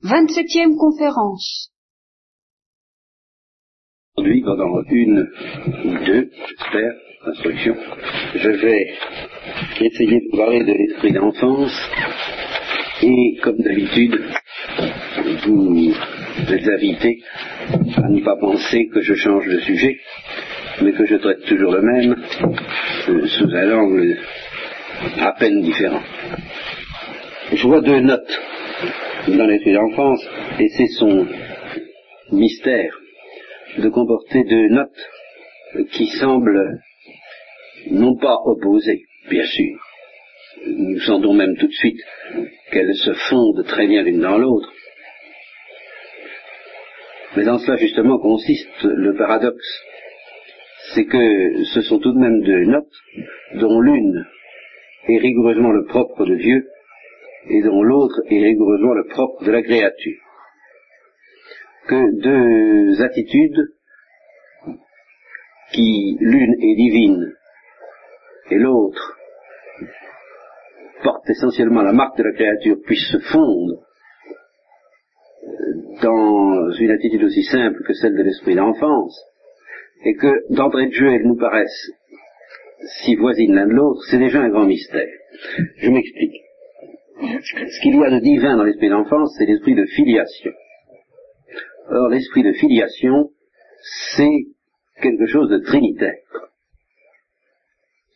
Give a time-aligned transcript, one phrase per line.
[0.00, 1.72] Vingt-septième conférence.
[4.16, 5.28] Aujourd'hui, pendant une
[5.86, 6.92] ou deux, j'espère,
[7.26, 7.76] instructions,
[8.36, 8.94] je vais
[9.80, 11.76] essayer de parler de l'esprit d'enfance
[13.02, 14.22] et, comme d'habitude,
[15.46, 15.92] vous
[16.48, 17.20] êtes invités
[17.96, 19.98] à ne pas penser que je change de sujet,
[20.80, 22.14] mais que je traite toujours le même,
[23.08, 24.16] euh, sous un angle
[25.18, 26.02] à peine différent.
[27.52, 28.38] Je vois deux notes
[29.26, 30.24] dans l'esprit d'enfance,
[30.58, 31.26] et c'est son
[32.32, 32.98] mystère
[33.78, 35.10] de comporter deux notes
[35.92, 36.80] qui semblent
[37.90, 39.78] non pas opposées, bien sûr.
[40.66, 42.00] Nous sentons même tout de suite
[42.70, 44.72] qu'elles se fondent très bien l'une dans l'autre.
[47.36, 49.84] Mais dans cela justement consiste le paradoxe.
[50.94, 52.96] C'est que ce sont tout de même deux notes
[53.54, 54.26] dont l'une
[55.08, 56.66] est rigoureusement le propre de Dieu
[57.48, 60.20] et dont l'autre est rigoureusement le propre de la créature.
[61.88, 63.68] Que deux attitudes
[65.72, 67.32] qui, l'une est divine
[68.50, 69.16] et l'autre
[71.02, 73.84] porte essentiellement la marque de la créature, puissent se fondre
[76.02, 79.20] dans une attitude aussi simple que celle de l'esprit d'enfance,
[80.04, 81.92] et que d'entrée de jeu elles nous paraissent
[83.04, 85.08] si voisines l'un de l'autre, c'est déjà un grand mystère.
[85.76, 86.47] Je m'explique.
[87.20, 90.52] Ce qu'il y a de divin dans l'esprit d'enfance, c'est l'esprit de filiation.
[91.90, 93.30] Or, l'esprit de filiation,
[94.14, 94.46] c'est
[95.02, 96.18] quelque chose de trinitaire.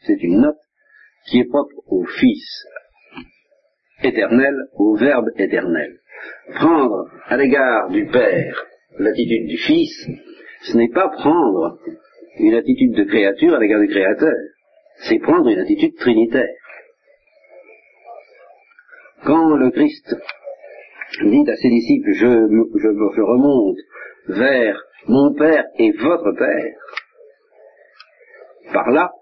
[0.07, 0.59] C'est une note
[1.27, 2.67] qui est propre au Fils
[4.03, 5.99] éternel, au Verbe éternel.
[6.55, 8.67] Prendre à l'égard du Père
[8.99, 10.09] l'attitude du Fils,
[10.63, 11.79] ce n'est pas prendre
[12.39, 14.35] une attitude de créature à l'égard du Créateur,
[15.09, 16.55] c'est prendre une attitude trinitaire.
[19.25, 20.17] Quand le Christ
[21.23, 23.79] dit à ses disciples, je, je, je remonte
[24.29, 26.75] vers mon Père et votre Père,
[28.73, 29.13] par là,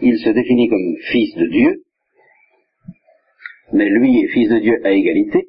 [0.00, 1.82] il se définit comme fils de Dieu,
[3.72, 5.48] mais lui est fils de Dieu à égalité.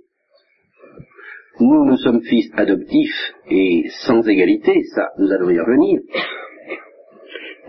[1.60, 6.02] Nous, nous sommes fils adoptifs et sans égalité, ça, nous allons y revenir.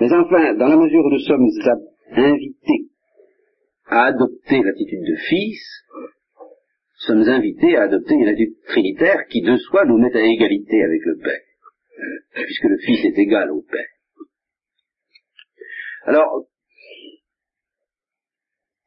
[0.00, 1.48] Mais enfin, dans la mesure où nous sommes
[2.12, 2.86] invités
[3.88, 5.60] à adopter l'attitude de fils,
[7.00, 11.00] sommes invités à adopter une attitude trinitaire qui de soi nous met à égalité avec
[11.04, 13.88] le Père, puisque le Fils est égal au Père.
[16.04, 16.46] Alors,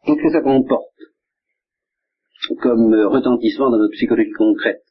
[0.06, 0.90] qu'est-ce que ça comporte
[2.62, 4.84] comme retentissement dans notre psychologie concrète?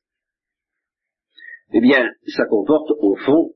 [1.75, 3.53] Eh bien, ça comporte au fond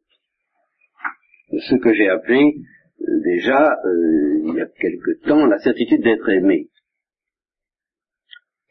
[1.51, 2.55] ce que j'ai appelé
[3.01, 6.69] euh, déjà, euh, il y a quelque temps, la certitude d'être aimé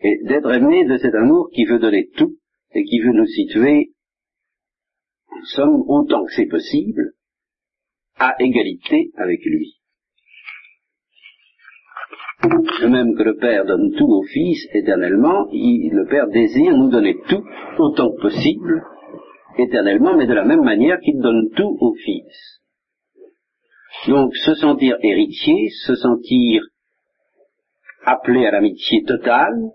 [0.05, 2.35] et d'être aimé de cet amour qui veut donner tout
[2.75, 3.89] et qui veut nous situer,
[5.31, 7.13] en somme, autant que c'est possible,
[8.17, 9.79] à égalité avec lui.
[12.43, 17.15] De même que le Père donne tout au Fils éternellement, le Père désire nous donner
[17.27, 17.43] tout
[17.79, 18.83] autant que possible
[19.57, 22.61] éternellement, mais de la même manière qu'il donne tout au Fils.
[24.07, 26.61] Donc se sentir héritier, se sentir
[28.05, 29.71] appelé à l'amitié totale,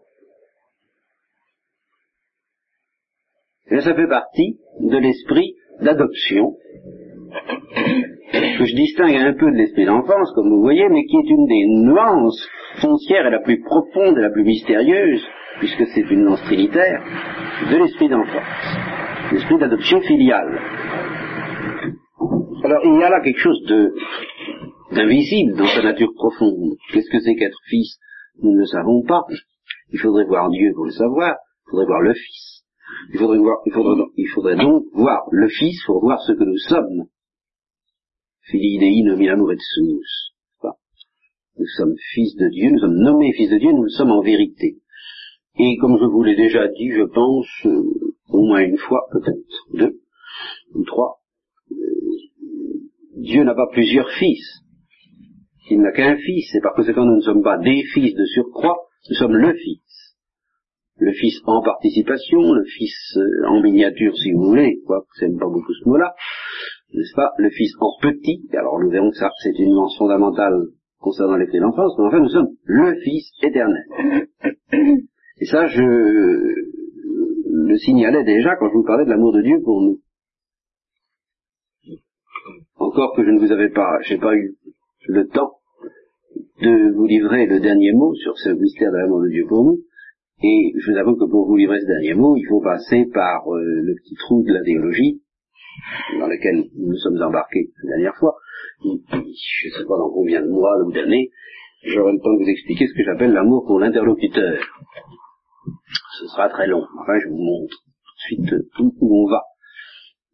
[3.71, 6.57] Et ça fait partie de l'esprit d'adoption
[8.59, 11.47] que je distingue un peu de l'esprit d'enfance, comme vous voyez, mais qui est une
[11.47, 12.49] des nuances
[12.81, 15.25] foncières et la plus profonde et la plus mystérieuse,
[15.59, 17.03] puisque c'est une nuance trinitaire,
[17.71, 20.59] de l'esprit d'enfance, l'esprit d'adoption filiale.
[22.65, 23.95] Alors il y a là quelque chose de
[24.93, 26.75] d'invisible dans sa nature profonde.
[26.93, 27.99] Qu'est-ce que c'est qu'être fils?
[28.43, 29.23] Nous ne le savons pas.
[29.93, 31.37] Il faudrait voir Dieu pour le savoir,
[31.67, 32.60] il faudrait voir le Fils.
[33.13, 37.07] Il faudrait, voir, il, faudrait, donc voir le Fils pour voir ce que nous sommes.
[38.43, 39.05] Filii Dei
[39.59, 40.31] sumus.
[41.59, 44.23] Nous sommes fils de Dieu, nous sommes nommés fils de Dieu, nous le sommes en
[44.23, 44.79] vérité.
[45.59, 49.45] Et comme je vous l'ai déjà dit, je pense, euh, au moins une fois, peut-être
[49.75, 50.01] deux
[50.75, 51.21] ou trois,
[51.71, 51.77] euh,
[53.17, 54.63] Dieu n'a pas plusieurs fils.
[55.71, 58.79] Il n'a qu'un fils, et par conséquent nous ne sommes pas des fils de surcroît,
[59.11, 59.83] nous sommes le fils
[61.01, 65.47] le fils en participation, le fils euh, en miniature si vous voulez, quoi, j'aime pas
[65.47, 66.15] beaucoup ce mot-là,
[66.93, 70.67] n'est-ce pas, le fils en petit, alors nous verrons que ça c'est une nuance fondamentale
[70.99, 74.29] concernant les d'enfance, mais enfin nous sommes le fils éternel.
[75.41, 79.81] Et ça je le signalais déjà quand je vous parlais de l'amour de Dieu pour
[79.81, 80.01] nous.
[82.77, 84.57] Encore que je ne vous avais pas, j'ai pas eu
[85.09, 85.53] le temps
[86.61, 89.79] de vous livrer le dernier mot sur ce mystère de l'amour de Dieu pour nous,
[90.43, 93.47] Et je vous avoue que pour vous livrer ce dernier mot, il faut passer par
[93.53, 95.23] euh, le petit trou de la théologie
[96.19, 98.37] dans lequel nous sommes embarqués la dernière fois.
[98.83, 101.31] je ne sais pas dans combien de mois ou d'années,
[101.85, 104.59] j'aurai le temps de vous expliquer ce que j'appelle l'amour pour l'interlocuteur.
[106.19, 106.85] Ce sera très long.
[107.01, 108.55] Enfin, je vous montre tout de suite
[109.01, 109.43] où on va.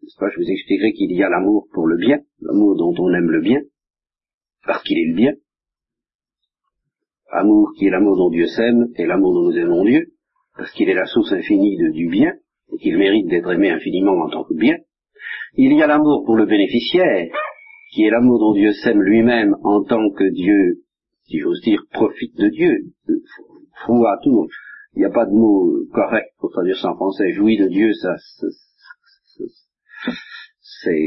[0.03, 3.41] Je vous expliquerai qu'il y a l'amour pour le bien, l'amour dont on aime le
[3.41, 3.61] bien,
[4.65, 5.33] parce qu'il est le bien,
[7.31, 10.07] amour qui est l'amour dont Dieu s'aime et l'amour dont nous aimons Dieu,
[10.57, 12.33] parce qu'il est la source infinie de, du bien,
[12.73, 14.77] et qu'il mérite d'être aimé infiniment en tant que bien.
[15.55, 17.29] Il y a l'amour pour le bénéficiaire,
[17.93, 20.83] qui est l'amour dont Dieu s'aime lui-même en tant que Dieu,
[21.25, 22.77] si j'ose dire, profite de Dieu.
[23.89, 24.49] À tout.
[24.95, 27.33] Il n'y a pas de mot correct pour traduire ça en français.
[27.33, 28.17] Jouir de Dieu, ça,
[30.61, 30.99] c'est,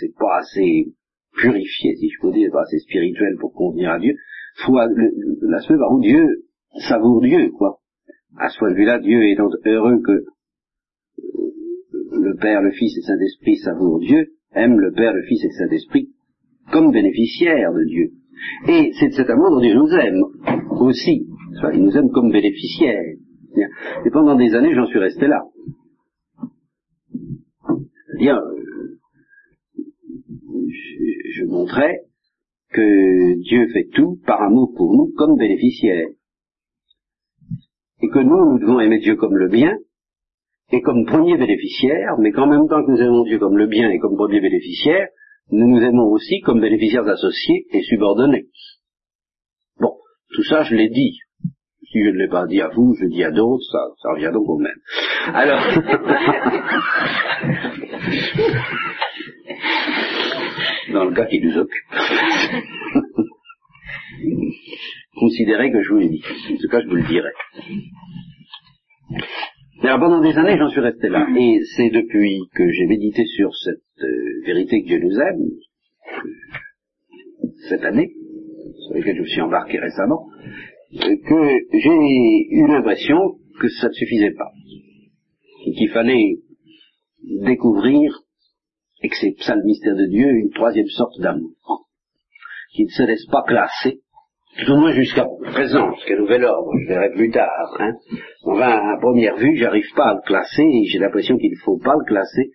[0.00, 0.92] c'est pas assez
[1.40, 4.14] purifié, si je peux dire, assez spirituel pour convenir à Dieu.
[4.64, 6.44] Faut l'aspect par où Dieu
[6.88, 7.78] savoure Dieu, quoi.
[8.38, 10.24] À ce point de vue-là, Dieu étant heureux que euh,
[12.12, 15.52] le Père, le Fils et Saint-Esprit savourent Dieu, aime le Père, le Fils et le
[15.52, 16.10] Saint-Esprit
[16.70, 18.10] comme bénéficiaires de Dieu.
[18.68, 20.22] Et c'est de cet amour dont Dieu nous aime
[20.80, 21.26] aussi.
[21.74, 23.16] Il nous aime comme bénéficiaires.
[24.06, 25.42] Et pendant des années, j'en suis resté là.
[28.18, 28.38] Bien,
[31.40, 32.02] je montrais
[32.72, 36.08] que Dieu fait tout par amour pour nous comme bénéficiaires.
[38.02, 39.76] Et que nous, nous devons aimer Dieu comme le bien,
[40.72, 43.90] et comme premier bénéficiaire, mais qu'en même temps que nous aimons Dieu comme le bien
[43.90, 45.08] et comme premier bénéficiaire,
[45.50, 48.46] nous nous aimons aussi comme bénéficiaires associés et subordonnés.
[49.80, 49.96] Bon,
[50.32, 51.18] tout ça je l'ai dit.
[51.90, 54.30] Si je ne l'ai pas dit à vous, je dis à d'autres, ça, ça revient
[54.32, 54.70] donc au même.
[55.34, 55.60] Alors,
[61.00, 61.88] dans le cas qui nous occupe.
[65.18, 66.22] Considérez que je vous l'ai dit.
[66.52, 67.30] En tout cas, je vous le dirai.
[69.82, 71.26] Alors, pendant des années, j'en suis resté là.
[71.38, 75.46] Et c'est depuis que j'ai médité sur cette euh, vérité que Dieu nous aime,
[77.70, 78.12] cette année,
[78.84, 80.28] sur laquelle je me suis embarqué récemment,
[80.96, 84.52] euh, que j'ai eu l'impression que ça ne suffisait pas.
[85.66, 86.40] Et qu'il fallait
[87.42, 88.20] découvrir
[89.02, 91.88] et que c'est ça le mystère de Dieu, une troisième sorte d'amour,
[92.72, 94.00] qui ne se laisse pas classer,
[94.58, 97.76] tout au moins jusqu'à présent, jusqu'à nouvel ordre, je verrai plus tard.
[97.78, 97.92] Hein.
[98.44, 101.78] Enfin, à première vue, j'arrive pas à le classer, et j'ai l'impression qu'il ne faut
[101.78, 102.50] pas le classer,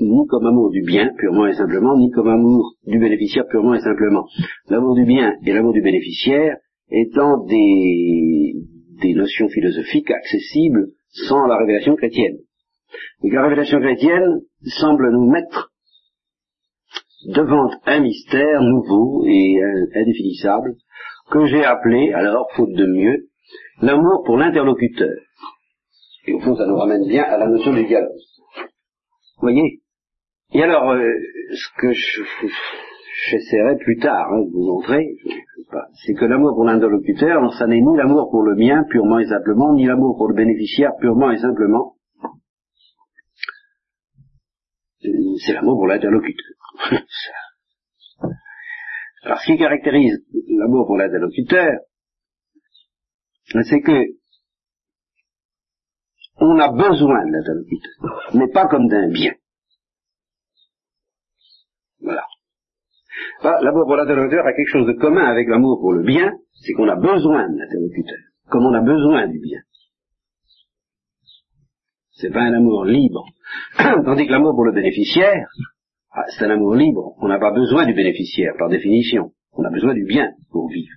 [0.00, 3.80] ni comme amour du bien, purement et simplement, ni comme amour du bénéficiaire, purement et
[3.80, 4.24] simplement.
[4.68, 6.56] L'amour du bien et l'amour du bénéficiaire
[6.90, 8.54] étant des,
[9.02, 12.38] des notions philosophiques accessibles sans la révélation chrétienne.
[13.22, 14.40] Et la révélation chrétienne
[14.80, 15.70] semble nous mettre
[17.34, 19.60] devant un mystère nouveau et
[19.94, 20.74] indéfinissable
[21.30, 23.28] que j'ai appelé, alors, faute de mieux,
[23.80, 25.16] l'amour pour l'interlocuteur.
[26.26, 28.10] Et au fond, ça nous ramène bien à la notion du dialogue.
[29.36, 29.80] Vous voyez?
[30.52, 31.12] Et alors, euh,
[31.52, 31.92] ce que
[33.30, 35.16] j'essaierai plus tard hein, de vous montrer,
[36.06, 39.74] c'est que l'amour pour l'interlocuteur, ça n'est ni l'amour pour le bien purement et simplement,
[39.74, 41.93] ni l'amour pour le bénéficiaire purement et simplement,
[45.38, 46.56] c'est l'amour pour l'interlocuteur.
[49.22, 51.80] Alors ce qui caractérise l'amour pour l'interlocuteur,
[53.62, 54.02] c'est que
[56.36, 59.32] on a besoin de l'interlocuteur, mais pas comme d'un bien.
[62.00, 62.24] Voilà.
[63.62, 66.88] L'amour pour l'interlocuteur a quelque chose de commun avec l'amour pour le bien, c'est qu'on
[66.88, 69.60] a besoin de l'interlocuteur, comme on a besoin du bien.
[72.14, 73.24] C'est pas un amour libre.
[74.04, 75.46] Tandis que l'amour pour le bénéficiaire,
[76.12, 77.14] ah, c'est un amour libre.
[77.20, 79.32] On n'a pas besoin du bénéficiaire, par définition.
[79.52, 80.92] On a besoin du bien pour vivre.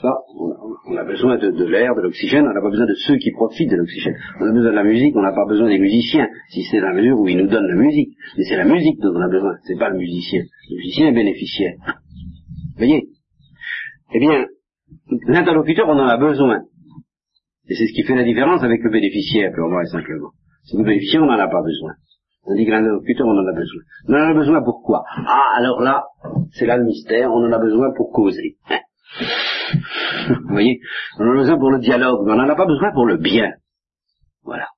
[0.00, 3.32] Ça, on a, besoin de, l'air, de l'oxygène, on n'a pas besoin de ceux qui
[3.32, 4.14] profitent de l'oxygène.
[4.40, 6.88] On a besoin de la musique, on n'a pas besoin des musiciens, si c'est dans
[6.88, 8.10] la mesure où ils nous donnent la musique.
[8.36, 10.42] Mais c'est la musique dont on a besoin, c'est pas le musicien.
[10.68, 11.74] Le musicien est bénéficiaire.
[11.86, 13.08] Vous voyez?
[14.14, 14.46] Eh bien,
[15.28, 16.60] l'interlocuteur, on en a besoin.
[17.68, 20.30] Et c'est ce qui fait la différence avec le bénéficiaire, purement et simplement.
[20.66, 21.92] Si nous bénéficions, on n'en a pas besoin.
[22.44, 23.82] Tandis que l'interlocuteur, on en a besoin.
[24.08, 26.04] On en a besoin pourquoi Ah, alors là,
[26.52, 28.56] c'est là le mystère, on en a besoin pour causer.
[30.28, 30.80] Vous voyez?
[31.18, 33.16] On en a besoin pour le dialogue, mais on n'en a pas besoin pour le
[33.16, 33.52] bien.
[34.44, 34.68] Voilà.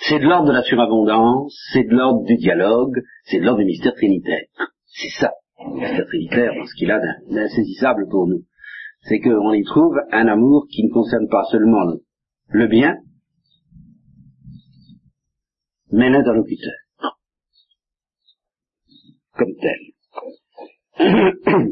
[0.00, 3.66] C'est de l'ordre de la surabondance, c'est de l'ordre du dialogue, c'est de l'ordre du
[3.66, 4.46] mystère trinitaire.
[4.86, 7.00] C'est ça, le mystère trinitaire, ce qu'il a
[7.30, 8.42] d'insaisissable pour nous.
[9.02, 11.84] C'est qu'on y trouve un amour qui ne concerne pas seulement
[12.48, 12.96] le bien,
[15.94, 16.74] mais l'interlocuteur.
[19.32, 19.78] Comme tel.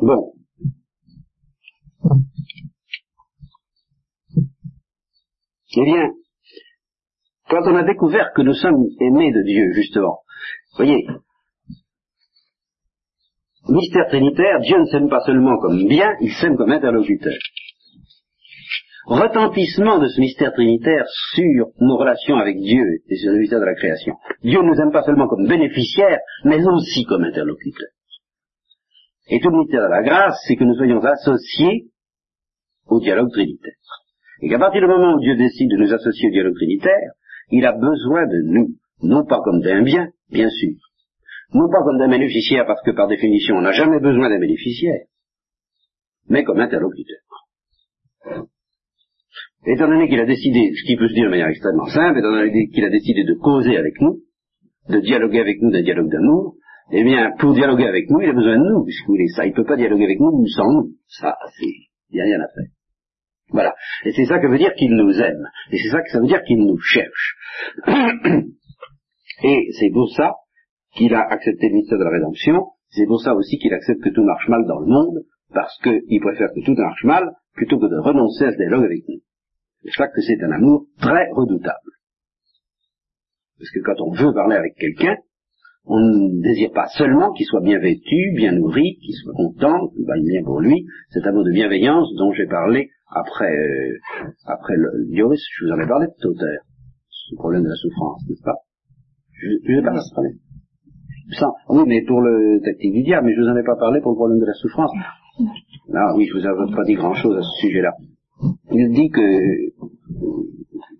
[0.00, 0.32] bon.
[5.78, 6.10] Eh bien,
[7.48, 10.20] quand on a découvert que nous sommes aimés de Dieu, justement,
[10.76, 11.04] voyez,
[13.68, 17.34] mystère trinitaire, Dieu ne s'aime pas seulement comme bien, il s'aime comme interlocuteur.
[19.06, 23.64] Retentissement de ce mystère trinitaire sur nos relations avec Dieu et sur le mystère de
[23.64, 24.14] la création.
[24.42, 27.94] Dieu nous aime pas seulement comme bénéficiaires, mais aussi comme interlocuteurs.
[29.28, 31.86] Et tout le mystère de la grâce, c'est que nous soyons associés
[32.88, 33.74] au dialogue trinitaire.
[34.42, 37.12] Et qu'à partir du moment où Dieu décide de nous associer au dialogue trinitaire,
[37.52, 40.74] il a besoin de nous, non pas comme d'un bien, bien sûr,
[41.54, 45.04] non pas comme d'un bénéficiaire, parce que par définition on n'a jamais besoin d'un bénéficiaire,
[46.28, 47.20] mais comme interlocuteur.
[49.66, 52.30] Étant donné qu'il a décidé, ce qui peut se dire de manière extrêmement simple, étant
[52.30, 54.20] donné qu'il a décidé de causer avec nous,
[54.88, 56.54] de dialoguer avec nous d'un dialogue d'amour,
[56.92, 59.44] eh bien, pour dialoguer avec nous, il a besoin de nous, puisqu'il est ça.
[59.44, 60.92] Il ne peut pas dialoguer avec nous sans nous.
[61.08, 61.66] Ça, c'est,
[62.10, 62.70] il n'y a rien à faire.
[63.50, 63.74] Voilà.
[64.04, 65.48] Et c'est ça que veut dire qu'il nous aime.
[65.72, 67.36] Et c'est ça que ça veut dire qu'il nous cherche.
[69.42, 70.34] Et c'est pour ça
[70.94, 72.68] qu'il a accepté le mystère de la rédemption.
[72.90, 76.20] C'est pour ça aussi qu'il accepte que tout marche mal dans le monde, parce qu'il
[76.20, 79.20] préfère que tout marche mal plutôt que de renoncer à ce dialogue avec nous.
[79.86, 81.90] Je crois que c'est un amour très redoutable.
[83.58, 85.16] Parce que quand on veut parler avec quelqu'un,
[85.86, 90.04] on ne désire pas seulement qu'il soit bien vêtu, bien nourri, qu'il soit content, qu'il
[90.04, 93.98] vaille bien pour lui, cet amour de bienveillance dont j'ai parlé après, euh,
[94.46, 96.64] après le Dioris, je vous en ai parlé tout à l'heure,
[97.08, 98.56] ce problème de la souffrance, n'est-ce pas?
[99.40, 100.30] Je ne pas parlé.
[101.30, 104.00] Sans, oui, mais pour le tactique du diable, mais je vous en ai pas parlé
[104.00, 104.90] pour le problème de la souffrance.
[105.94, 107.92] Ah oui, je vous ai pas dit grand-chose à ce sujet-là.
[108.72, 109.65] Il dit que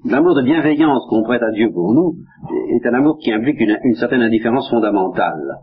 [0.09, 2.17] l'amour de bienveillance qu'on prête à Dieu pour nous
[2.75, 5.59] est un amour qui implique une, certaine indifférence fondamentale.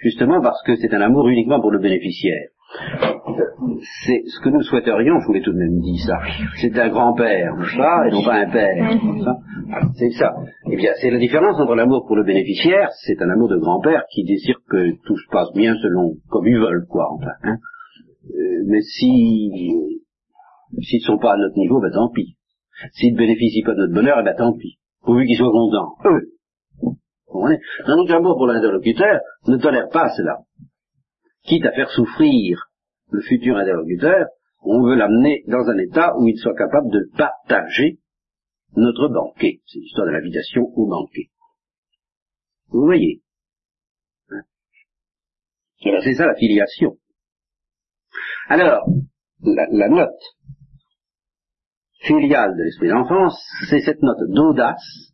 [0.00, 2.48] Justement parce que c'est un amour uniquement pour le bénéficiaire
[4.04, 6.18] c'est ce que nous souhaiterions, je vous l'ai tout de même dit ça,
[6.60, 8.90] c'est un grand-père, ça, et non pas un père.
[9.94, 10.34] C'est ça.
[10.70, 14.04] Eh bien, c'est la différence entre l'amour pour le bénéficiaire, c'est un amour de grand-père
[14.12, 17.32] qui désire que tout se passe bien selon comme ils veulent, quoi, enfin.
[17.42, 17.56] Hein.
[18.30, 19.50] Euh, mais si
[20.82, 22.37] s'ils ne sont pas à notre niveau, ben tant pis.
[22.92, 24.78] S'ils ne bénéficient pas de notre bonheur, eh ben tant pis.
[25.02, 26.32] Pourvu qu'ils soient contents, eux.
[27.86, 30.38] Tandis que l'amour pour l'interlocuteur ne tolère pas cela
[31.48, 32.70] quitte à faire souffrir
[33.10, 34.26] le futur interlocuteur,
[34.60, 37.98] on veut l'amener dans un état où il soit capable de partager
[38.76, 39.60] notre banquet.
[39.66, 41.30] C'est l'histoire de l'invitation au banquet.
[42.68, 43.22] Vous voyez?
[44.30, 44.42] Hein?
[45.80, 46.98] C'est ça la filiation.
[48.48, 48.86] Alors,
[49.42, 50.20] la, note
[51.98, 53.38] filiale de l'esprit d'enfance,
[53.68, 55.12] c'est cette note d'audace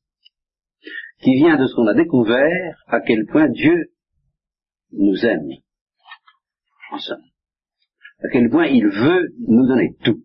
[1.20, 3.90] qui vient de ce qu'on a découvert à quel point Dieu
[4.92, 5.48] nous aime.
[6.92, 10.22] À quel point il veut nous donner tout.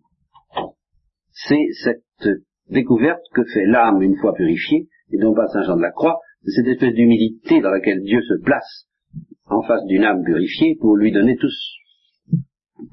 [1.30, 2.28] C'est cette
[2.68, 6.20] découverte que fait l'âme une fois purifiée, et non pas Saint Jean de la Croix,
[6.44, 8.86] cette espèce d'humilité dans laquelle Dieu se place
[9.46, 11.76] en face d'une âme purifiée pour lui donner tous,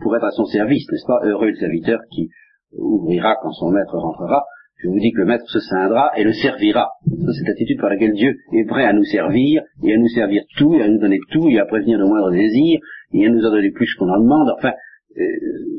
[0.01, 1.19] pour être à son service, n'est-ce pas?
[1.23, 2.29] Heureux le serviteur qui
[2.73, 4.43] ouvrira quand son maître rentrera.
[4.77, 6.91] Je vous dis que le maître se scindra et le servira.
[7.05, 10.43] C'est cette attitude par laquelle Dieu est prêt à nous servir, et à nous servir
[10.55, 12.79] tout, et à nous donner tout, et à prévenir nos moindres désirs,
[13.11, 14.49] il nous a donné plus qu'on en demande.
[14.55, 14.73] Enfin,
[15.17, 15.23] euh,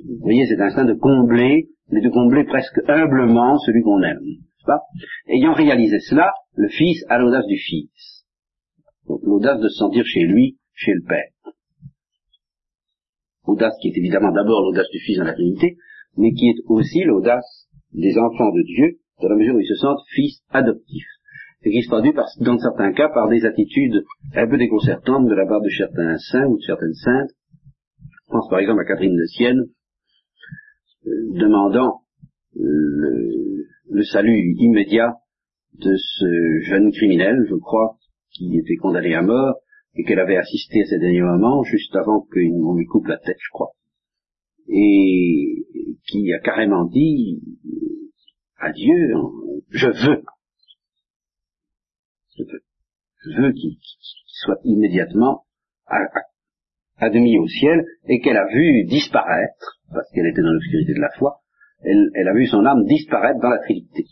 [0.09, 4.21] vous voyez, c'est un instinct de combler, mais de combler presque humblement celui qu'on aime.
[4.67, 4.83] Pas?
[5.29, 8.27] Ayant réalisé cela, le Fils a l'audace du Fils.
[9.09, 11.53] L'audace de se sentir chez lui, chez le Père.
[13.47, 15.79] Audace qui est évidemment d'abord l'audace du Fils dans la Trinité,
[16.19, 19.77] mais qui est aussi l'audace des enfants de Dieu, dans la mesure où ils se
[19.77, 21.07] sentent fils adoptifs.
[21.65, 25.47] Ce qui se traduit dans certains cas par des attitudes un peu déconcertantes de la
[25.47, 27.31] part de certains saints ou de certaines saintes.
[28.01, 29.65] Je pense par exemple à Catherine de Sienne,
[31.07, 31.11] euh,
[31.41, 32.03] demandant
[32.55, 35.15] le, le, salut immédiat
[35.75, 37.97] de ce jeune criminel, je crois,
[38.33, 39.57] qui était condamné à mort,
[39.95, 43.39] et qu'elle avait assisté à ces derniers moments, juste avant qu'on lui coupe la tête,
[43.41, 43.71] je crois.
[44.69, 45.65] Et
[46.07, 47.41] qui a carrément dit
[48.59, 49.13] à Dieu,
[49.71, 50.23] je veux.
[52.37, 53.53] Je veux.
[53.53, 53.77] Qu'il
[54.25, 55.45] soit immédiatement
[55.87, 61.01] à, demi au ciel et qu'elle a vu disparaître, parce qu'elle était dans l'obscurité de
[61.01, 61.41] la foi,
[61.83, 64.05] elle, elle, a vu son âme disparaître dans la Trinité.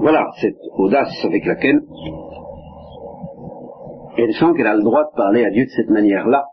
[0.00, 1.80] Voilà cette audace avec laquelle
[4.16, 6.44] elle sent qu'elle a le droit de parler à Dieu de cette manière-là,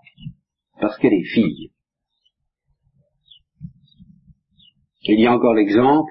[0.88, 1.72] parce qu'elle est fille.
[5.03, 6.10] Il y a encore l'exemple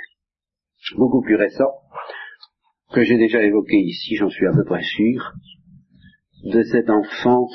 [0.99, 1.73] beaucoup plus récent,
[2.93, 5.33] que j'ai déjà évoqué ici, j'en suis à peu près sûr,
[6.45, 7.49] de cet enfant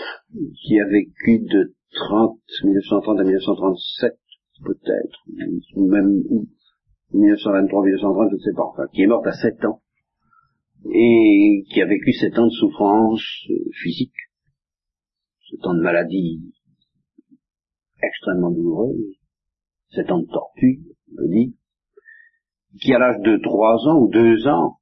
[0.63, 1.75] qui a vécu de
[2.63, 4.13] 1930 à 1937,
[4.66, 5.20] peut-être,
[5.75, 6.24] ou même
[7.13, 9.82] 1923, 1930, je ne sais pas, enfin, qui est morte à 7 ans,
[10.92, 14.18] et qui a vécu 7 ans de souffrance euh, physique,
[15.51, 16.42] 7 ans de maladie
[18.03, 19.15] extrêmement douloureuse,
[19.96, 20.79] 7 ans de torture,
[21.17, 21.55] je dis,
[22.81, 24.77] qui à l'âge de 3 ans ou 2 ans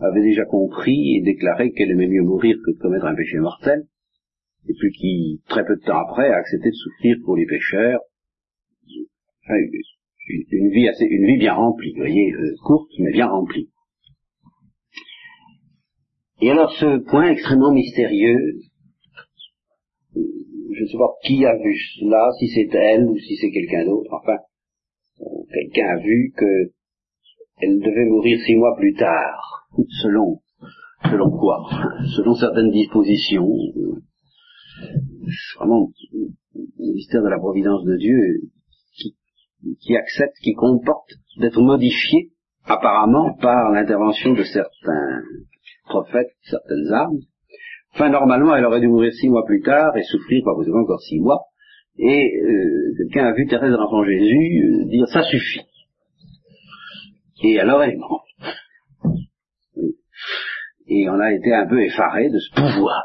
[0.00, 3.86] avait déjà compris et déclaré qu'elle aimait mieux mourir que de commettre un péché mortel,
[4.66, 8.00] et puis qui, très peu de temps après, a accepté de souffrir pour les pécheurs,
[9.46, 13.70] une, vie assez, une vie bien remplie, vous voyez, euh, courte mais bien remplie.
[16.40, 18.38] Et alors ce point extrêmement mystérieux,
[20.74, 23.84] je ne sais pas qui a vu cela, si c'est elle ou si c'est quelqu'un
[23.84, 24.36] d'autre, enfin,
[25.52, 26.72] quelqu'un a vu que
[27.58, 29.68] elle devait mourir six mois plus tard,
[30.02, 30.40] selon,
[31.04, 31.64] selon quoi?
[32.16, 33.48] Selon certaines dispositions.
[35.56, 35.88] Vraiment,
[36.54, 38.50] le mystère de la providence de Dieu
[39.80, 42.32] qui, accepte, qui comporte d'être modifié
[42.64, 45.22] apparemment par l'intervention de certains
[45.84, 47.20] prophètes, certaines âmes.
[47.94, 51.20] Enfin, normalement, elle aurait dû mourir six mois plus tard et souffrir probablement encore six
[51.20, 51.44] mois.
[51.96, 55.60] Et euh, quelqu'un a vu Thérèse de l'Enfant Jésus euh, dire ça suffit.
[57.44, 58.26] Et alors elle est morte.
[60.88, 63.04] Et on a été un peu effaré de ce pouvoir.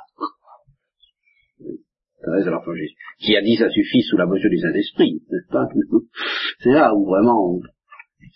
[2.23, 2.95] Thérèse de l'Enfant Jésus.
[3.19, 5.67] Qui a dit ça suffit sous la mesure du Saint-Esprit, n'est-ce pas?
[6.63, 7.59] C'est là où vraiment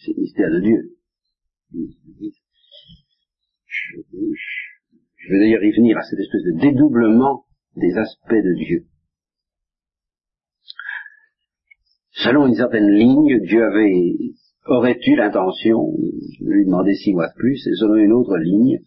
[0.06, 0.98] c'est le mystère de Dieu.
[3.66, 3.98] Je,
[5.30, 8.86] vais d'ailleurs y venir à cette espèce de dédoublement des aspects de Dieu.
[12.12, 14.16] Selon une certaine ligne, Dieu avait
[14.66, 18.80] aurait eu l'intention de lui demander six mois de plus, et selon une autre ligne,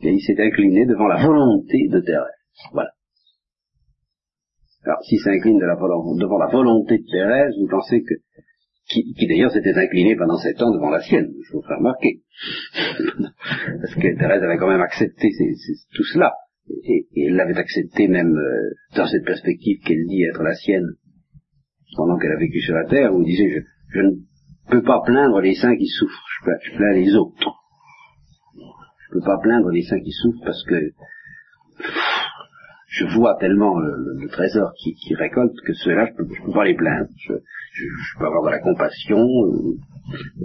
[0.00, 2.32] et il s'est incliné devant la volonté de Thérèse.
[2.72, 2.90] Voilà.
[4.84, 8.14] Alors, s'il s'incline devant la volonté de Thérèse, vous pensez que
[8.92, 12.20] qui, d'ailleurs s'était incliné pendant sept ans devant la sienne, je vous ferai remarquer.
[13.80, 15.28] Parce que Thérèse avait quand même accepté
[15.94, 16.32] tout cela,
[16.84, 20.86] et, elle l'avait accepté même euh, dans cette perspective qu'elle dit être la sienne,
[21.96, 23.60] pendant qu'elle a vécu sur la terre, où elle disait, je,
[23.94, 24.10] je ne
[24.70, 27.52] peux pas plaindre les saints qui souffrent, je, plains les autres.
[28.54, 30.92] Je ne peux pas plaindre les saints qui souffrent parce que
[32.92, 36.74] je vois tellement le, trésor qui, qui, récolte que ceux-là, je ne peux, pas les
[36.74, 37.08] plaindre.
[37.16, 37.32] Je,
[37.72, 39.18] je, peux avoir de la compassion.
[39.18, 39.78] Euh,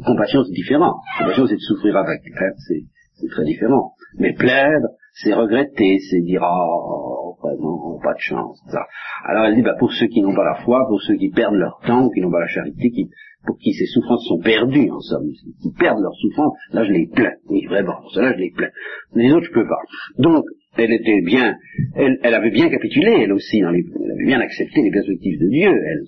[0.06, 0.96] compassion, c'est différent.
[1.20, 2.22] Compassion, c'est de souffrir avec.
[2.26, 3.94] Hein, c'est très différent.
[4.18, 8.62] Mais plaindre, c'est regretter, c'est dire oh vraiment pas de chance.
[8.72, 8.86] Ça.
[9.26, 11.56] Alors elle dit bah, pour ceux qui n'ont pas la foi, pour ceux qui perdent
[11.56, 13.10] leur temps, qui n'ont pas la charité, qui,
[13.46, 15.28] pour qui ces souffrances sont perdues en somme,
[15.62, 17.36] qui perdent leur souffrance, là je les plains.
[17.50, 18.72] Oui vraiment, pour cela je les plains.
[19.16, 19.82] Les autres je peux pas.
[20.18, 20.46] Donc
[20.78, 21.56] elle était bien,
[21.96, 25.40] elle, elle avait bien capitulé elle aussi, dans les, elle avait bien accepté les perspectives
[25.40, 26.04] de Dieu, elle.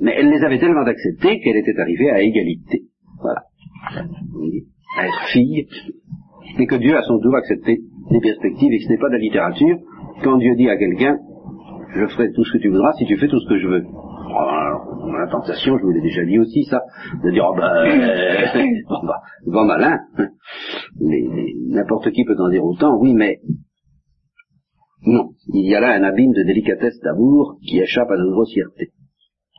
[0.00, 2.82] Mais elle les avait tellement acceptées qu'elle était arrivée à égalité.
[3.20, 3.42] Voilà.
[4.96, 5.66] À être fille,
[6.58, 9.14] et que Dieu a son tour accepté les perspectives et que ce n'est pas de
[9.14, 9.78] la littérature
[10.22, 11.18] quand Dieu dit à quelqu'un
[11.94, 13.84] je ferai tout ce que tu voudras si tu fais tout ce que je veux.
[14.30, 16.80] Alors, la tentation, je vous l'ai déjà dit aussi ça,
[17.24, 18.66] de dire oh ben, euh,
[19.52, 19.98] bah, malin,
[21.68, 23.40] n'importe qui peut en dire autant, oui, mais
[25.06, 28.92] non, il y a là un abîme de délicatesse d'amour qui échappe à notre grossièreté.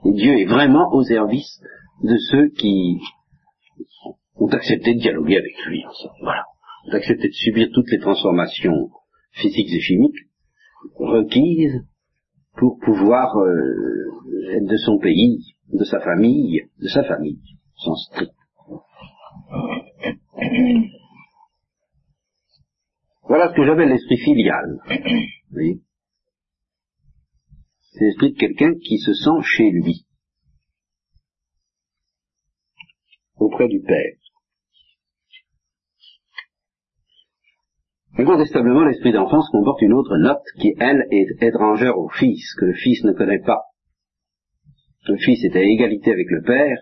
[0.06, 1.62] Et Dieu est vraiment au service
[2.04, 3.00] de ceux qui
[4.36, 5.84] ont accepté de dialoguer avec lui.
[6.22, 6.44] Voilà
[6.90, 8.90] d'accepter de subir toutes les transformations
[9.34, 10.28] physiques et chimiques
[10.96, 11.86] requises
[12.58, 17.40] pour pouvoir euh, être de son pays, de sa famille, de sa famille,
[17.76, 18.32] sans strict.
[23.24, 24.80] Voilà ce que j'appelle l'esprit filial.
[27.92, 30.06] C'est l'esprit de quelqu'un qui se sent chez lui,
[33.38, 34.16] auprès du Père.
[38.18, 42.74] Incontestablement, l'esprit d'enfance comporte une autre note qui, elle, est étrangère au Fils, que le
[42.74, 43.64] Fils ne connaît pas.
[45.08, 46.78] Le Fils est à égalité avec le Père,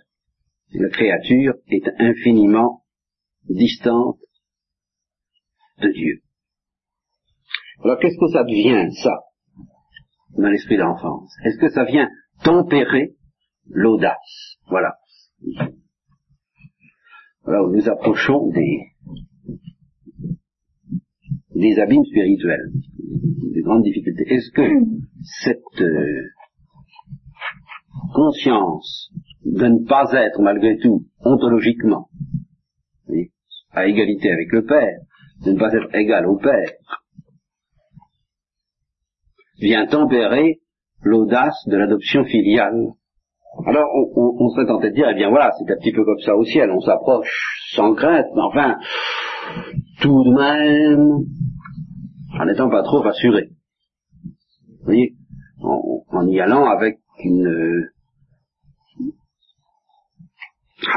[0.73, 2.83] et la créature est infiniment
[3.47, 4.19] distante
[5.81, 6.21] de Dieu.
[7.83, 9.19] Alors qu'est-ce que ça devient, ça,
[10.37, 11.33] dans l'esprit d'enfance?
[11.45, 12.09] Est-ce que ça vient
[12.43, 13.15] tempérer
[13.67, 14.57] l'audace?
[14.67, 14.95] Voilà.
[17.43, 18.81] Voilà où nous approchons des,
[21.55, 22.71] des abîmes spirituels,
[23.53, 24.25] des grandes difficultés.
[24.27, 24.69] Est-ce que
[25.41, 26.29] cette euh,
[28.13, 29.09] conscience
[29.45, 32.09] de ne pas être malgré tout ontologiquement
[33.71, 34.99] à égalité avec le Père,
[35.45, 36.71] de ne pas être égal au Père,
[39.59, 40.59] vient tempérer
[41.01, 42.93] l'audace de l'adoption filiale.
[43.65, 46.35] Alors, on, serait tenté de dire, eh bien voilà, c'est un petit peu comme ça
[46.35, 48.77] au ciel, on s'approche sans crainte, mais enfin,
[50.01, 51.25] tout de même,
[52.39, 53.49] en n'étant pas trop rassuré.
[54.67, 55.15] Vous voyez,
[55.61, 57.89] en, y allant avec une,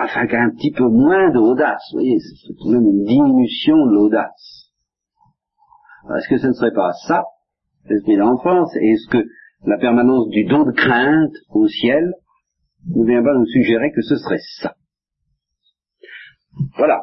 [0.04, 3.94] enfin qu'un petit peu moins d'audace, vous voyez, c'est tout de même une diminution de
[3.94, 4.70] l'audace.
[6.16, 7.24] Est-ce que ce ne serait pas ça,
[7.88, 9.24] l'esprit d'enfance, et est-ce que
[9.64, 12.14] la permanence du don de crainte au ciel
[12.86, 14.74] ne vient pas nous suggérer que ce serait ça?
[16.76, 17.02] Voilà.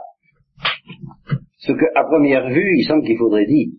[1.58, 3.70] Ce que, à première vue, il semble qu'il faudrait dire.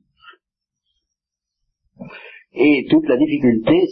[2.52, 3.86] Et toute la difficulté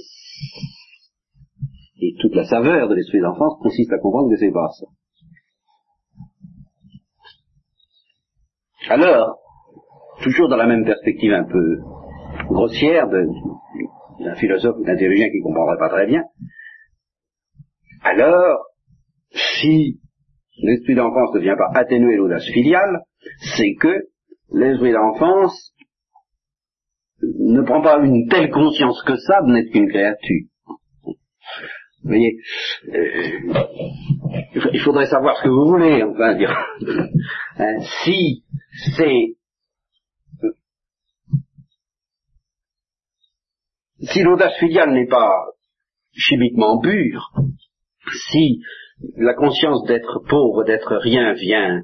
[2.00, 4.86] et toute la saveur de l'esprit d'enfance consiste à comprendre que c'est pas ça.
[8.90, 9.38] Alors,
[10.22, 11.78] toujours dans la même perspective un peu
[12.48, 16.22] grossière d'un philosophe ou d'un théologien qui ne comprendrait pas très bien,
[18.02, 18.66] alors,
[19.32, 20.00] si
[20.62, 23.02] l'esprit d'enfance ne vient pas atténuer l'audace filiale,
[23.56, 24.04] c'est que
[24.52, 25.72] l'esprit d'enfance
[27.22, 30.46] ne prend pas une telle conscience que ça de n'être qu'une créature.
[31.04, 32.38] Vous voyez,
[32.94, 33.64] euh,
[34.72, 36.56] il faudrait savoir ce que vous voulez, enfin dire.
[37.60, 38.44] Hein, si
[38.96, 39.34] c'est
[44.00, 45.30] si l'audace filiale n'est pas
[46.12, 47.32] chimiquement pure,
[48.30, 48.60] si
[49.16, 51.82] la conscience d'être pauvre, d'être rien vient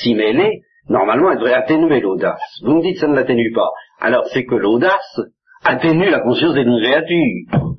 [0.00, 2.42] s'y mêler, normalement elle devrait atténuer l'audace.
[2.64, 3.70] Vous me dites que ça ne l'atténue pas.
[4.00, 5.20] Alors c'est que l'audace
[5.64, 7.74] atténue la conscience d'une créature.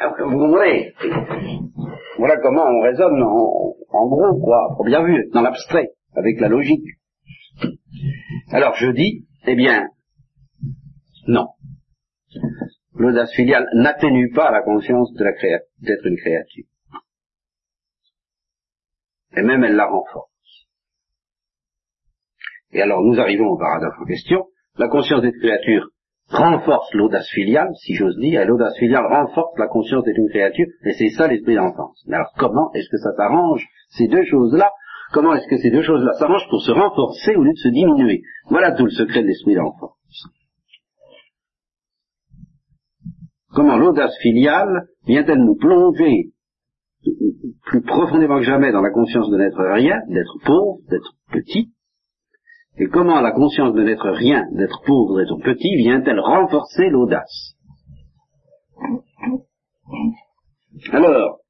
[0.00, 0.92] Vous comprenez
[2.18, 6.84] Voilà comment on raisonne en, gros, quoi, bien vu, dans l'abstrait, avec la logique.
[8.50, 9.88] Alors je dis, eh bien,
[11.26, 11.48] non.
[13.00, 16.66] L'audace filiale n'atténue pas la conscience d'être une créature.
[19.34, 20.28] Et même elle la renforce.
[22.72, 24.44] Et alors nous arrivons au paradoxe en question.
[24.76, 25.88] La conscience d'être créature
[26.28, 30.66] renforce l'audace filiale, si j'ose dire, et l'audace filiale renforce la conscience d'être une créature,
[30.84, 32.04] et c'est ça l'esprit d'enfance.
[32.06, 34.70] Mais alors comment est-ce que ça s'arrange, ces deux choses-là?
[35.14, 38.20] Comment est-ce que ces deux choses-là s'arrangent pour se renforcer au lieu de se diminuer?
[38.50, 39.99] Voilà tout le secret de l'esprit d'enfance.
[43.52, 46.32] Comment l'audace filiale vient-elle nous plonger
[47.64, 51.72] plus profondément que jamais dans la conscience de n'être rien, d'être pauvre, d'être petit,
[52.78, 57.54] et comment la conscience de n'être rien, d'être pauvre, d'être petit, vient-elle renforcer l'audace
[60.92, 61.40] Alors,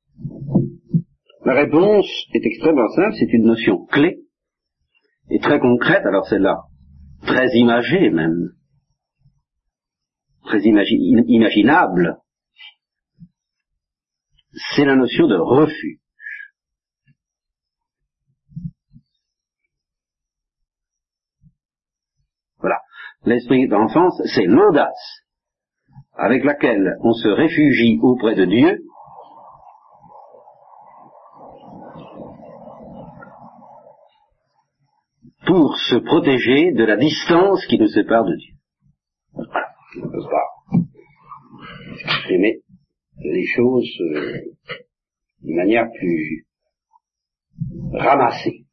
[1.45, 4.21] la réponse est extrêmement simple, c'est une notion clé
[5.31, 6.65] et très concrète, alors celle-là,
[7.27, 8.51] très imagée même,
[10.51, 12.19] très imaginable,
[14.75, 16.01] c'est la notion de refus.
[23.25, 25.25] L'esprit d'enfance, c'est l'audace
[26.15, 28.79] avec laquelle on se réfugie auprès de Dieu
[35.47, 38.60] pour se protéger de la distance qui nous sépare de Dieu.
[39.96, 40.46] On ne peut pas
[41.92, 42.61] exprimer
[43.22, 44.38] les choses euh,
[45.42, 46.46] d'une manière plus
[47.92, 48.66] ramassée.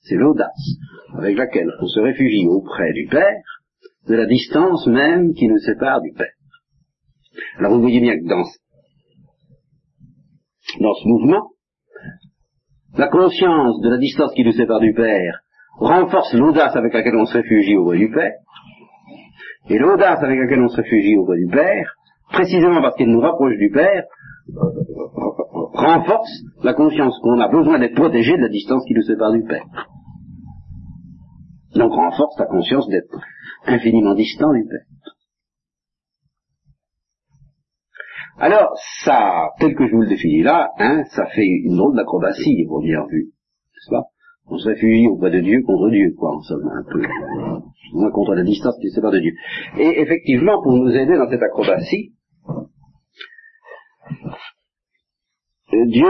[0.00, 0.76] C'est l'audace
[1.14, 3.42] avec laquelle on se réfugie auprès du Père
[4.06, 6.32] de la distance même qui nous sépare du Père.
[7.58, 8.44] Alors vous voyez bien que dans
[10.94, 11.50] ce mouvement,
[12.96, 15.40] la conscience de la distance qui nous sépare du Père
[15.78, 18.32] renforce l'audace avec laquelle on se réfugie auprès du Père,
[19.68, 21.94] et l'audace avec laquelle on se réfugie auprès du Père,
[22.30, 24.04] précisément parce qu'elle nous rapproche du Père,
[25.74, 29.44] renforce la conscience qu'on a besoin d'être protégé de la distance qui nous sépare du
[29.44, 29.64] Père.
[31.74, 33.20] Donc renforce la conscience d'être
[33.66, 34.86] infiniment distant du Père.
[38.40, 38.70] Alors,
[39.04, 42.78] ça, tel que je vous le définis là, hein, ça fait une drôle d'acrobatie, au
[42.78, 44.04] première vue, n'est-ce pas?
[44.50, 47.02] On se réfugie auprès de Dieu contre Dieu, quoi, en somme, un peu.
[47.92, 49.32] Moins contre la distance qui sépare de Dieu.
[49.78, 52.14] Et effectivement, pour nous aider dans cette acrobatie,
[55.70, 56.08] Dieu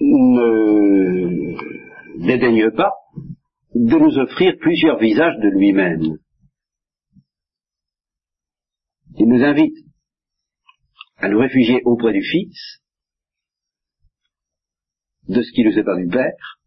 [0.00, 1.56] ne
[2.26, 2.92] dédaigne pas
[3.74, 6.18] de nous offrir plusieurs visages de lui-même.
[9.18, 9.74] Il nous invite
[11.18, 12.82] à nous réfugier auprès du Fils,
[15.28, 16.58] de ce qui nous sépare du Père,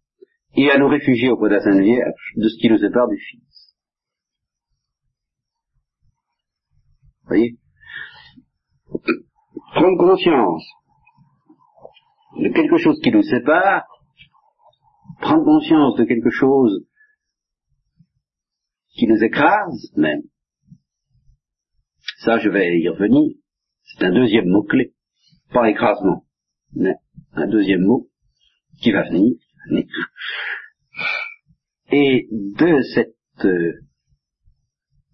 [0.56, 3.18] et à nous réfugier auprès de la Sainte Vierge, de ce qui nous sépare du
[3.18, 3.50] Fils.
[7.30, 7.58] voyez
[9.74, 10.64] Prendre conscience
[12.38, 13.86] de quelque chose qui nous sépare,
[15.22, 16.86] prendre conscience de quelque chose
[18.96, 20.24] qui nous écrase même.
[22.20, 23.36] Ça, je vais y revenir.
[23.84, 24.94] C'est un deuxième mot-clé.
[25.54, 26.26] Pas écrasement,
[26.74, 26.96] mais
[27.34, 28.09] un deuxième mot
[28.82, 29.36] qui va venir.
[31.92, 33.74] Et de cette euh,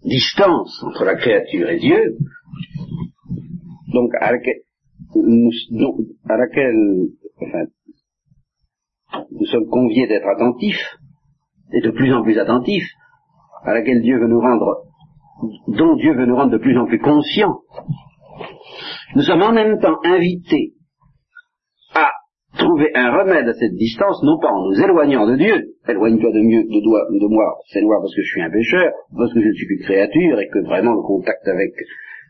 [0.04, 2.18] distance entre la créature et Dieu,
[3.94, 4.62] donc à laquelle,
[6.30, 7.08] à laquelle
[7.42, 7.66] enfin,
[9.32, 10.98] nous sommes conviés d'être attentifs,
[11.74, 12.90] et de plus en plus attentifs,
[13.64, 14.84] à laquelle Dieu veut nous rendre,
[15.68, 17.62] dont Dieu veut nous rendre de plus en plus conscients,
[19.16, 20.75] nous sommes en même temps invités
[22.58, 26.42] trouver un remède à cette distance, non pas en nous éloignant de Dieu, éloigne-toi de,
[26.42, 29.54] mieux, de, moi, c'est moi parce que je suis un pécheur, parce que je ne
[29.54, 31.74] suis qu'une créature, et que vraiment le contact avec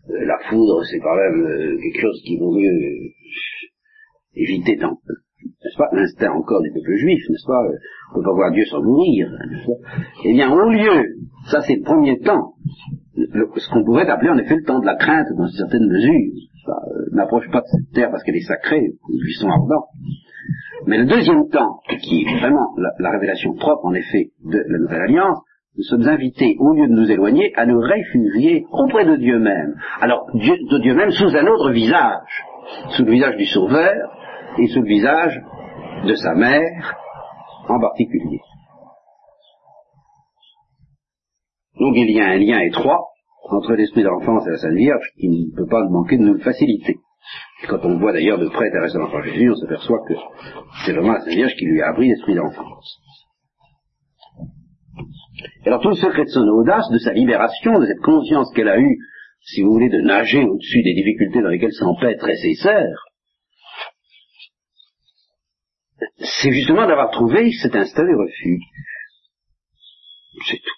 [0.10, 3.10] euh, la foudre, c'est quand même euh, quelque chose qui vaut mieux euh,
[4.36, 4.98] éviter tant
[5.64, 7.62] n'est-ce pas, l'instinct encore du peuple juif, n'est-ce pas,
[8.14, 9.30] on ne peut pas voir Dieu sans mourir,
[10.24, 11.18] Eh bien, au lieu,
[11.50, 12.54] ça c'est le premier temps,
[13.16, 16.32] ce qu'on pourrait appeler en effet le temps de la crainte dans une certaine mesure,
[17.12, 19.88] n'approche pas de cette terre parce qu'elle est sacrée, les sont ardents.
[20.88, 25.02] Mais le deuxième temps, qui est vraiment la, révélation propre en effet de la Nouvelle
[25.02, 25.40] Alliance,
[25.78, 29.76] nous sommes invités, au lieu de nous éloigner, à nous réfugier auprès de Dieu même.
[30.00, 32.44] Alors, de Dieu même sous un autre visage,
[32.92, 33.94] sous le visage du Sauveur
[34.58, 35.42] et sous le visage
[36.06, 36.96] de sa mère
[37.68, 38.40] en particulier.
[41.80, 43.10] Donc il y a un lien étroit
[43.50, 46.40] entre l'esprit d'enfance et la Sainte Vierge qui ne peut pas manquer de nous le
[46.40, 46.98] faciliter.
[47.68, 50.14] Quand on voit d'ailleurs de près Thérèse de l'Enfant Jésus, on s'aperçoit que
[50.86, 53.00] c'est vraiment la Sainte Vierge qui lui a appris l'esprit d'enfance.
[55.66, 58.80] Alors tout le secret de son audace, de sa libération, de cette conscience qu'elle a
[58.80, 58.98] eue,
[59.42, 63.06] si vous voulez, de nager au-dessus des difficultés dans lesquelles s'empêtrent ses sœurs,
[66.20, 68.64] c'est justement d'avoir trouvé cet instant de refuge.
[70.48, 70.75] C'est tout.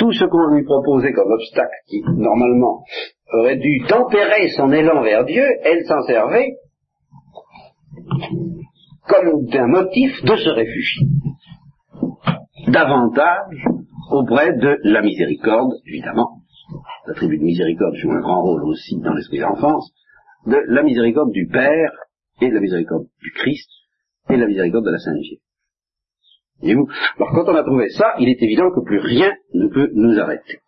[0.00, 2.82] Tout ce qu'on lui proposait comme obstacle qui, normalement,
[3.34, 6.56] aurait dû tempérer son élan vers Dieu, elle s'en servait
[9.06, 11.06] comme d'un motif de se réfugier.
[12.68, 13.64] Davantage
[14.10, 16.38] auprès de la miséricorde, évidemment.
[17.06, 19.92] L'attribut de miséricorde joue un grand rôle aussi dans l'esprit d'enfance,
[20.46, 21.92] de la miséricorde du Père
[22.40, 23.68] et de la miséricorde du Christ
[24.30, 25.49] et de la miséricorde de la Sainte Vierge.
[26.62, 30.18] Alors quand on a trouvé ça, il est évident que plus rien ne peut nous
[30.18, 30.58] arrêter.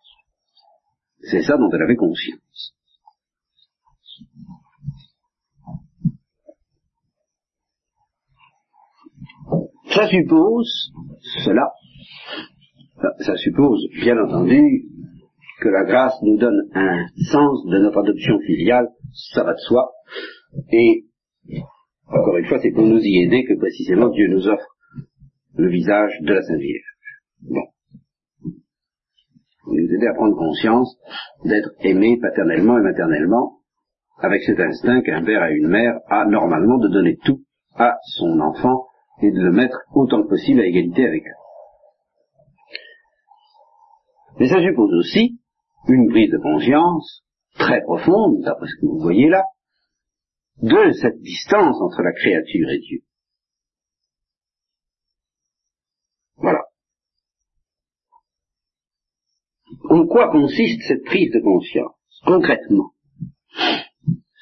[1.21, 2.73] C'est ça dont elle avait conscience.
[9.93, 10.91] Ça suppose,
[11.43, 11.71] cela,
[13.19, 14.85] ça suppose, bien entendu,
[15.61, 18.89] que la grâce nous donne un sens de notre adoption filiale,
[19.33, 19.91] ça va de soi,
[20.71, 21.05] et
[22.07, 24.72] encore une fois, c'est pour nous y aider que précisément Dieu nous offre
[25.55, 26.97] le visage de la Sainte Vierge.
[27.41, 27.63] Bon.
[29.67, 30.97] Nous aider à prendre conscience
[31.45, 33.59] d'être aimé paternellement et maternellement,
[34.19, 37.41] avec cet instinct qu'un père et une mère a normalement de donner tout
[37.75, 38.87] à son enfant
[39.21, 41.43] et de le mettre autant que possible à égalité avec eux.
[44.39, 45.39] Mais ça suppose aussi
[45.87, 47.23] une prise de conscience
[47.55, 49.43] très profonde, d'après ce que vous voyez là,
[50.61, 52.99] de cette distance entre la créature et Dieu.
[56.37, 56.61] Voilà.
[59.89, 62.91] En quoi consiste cette prise de conscience, concrètement?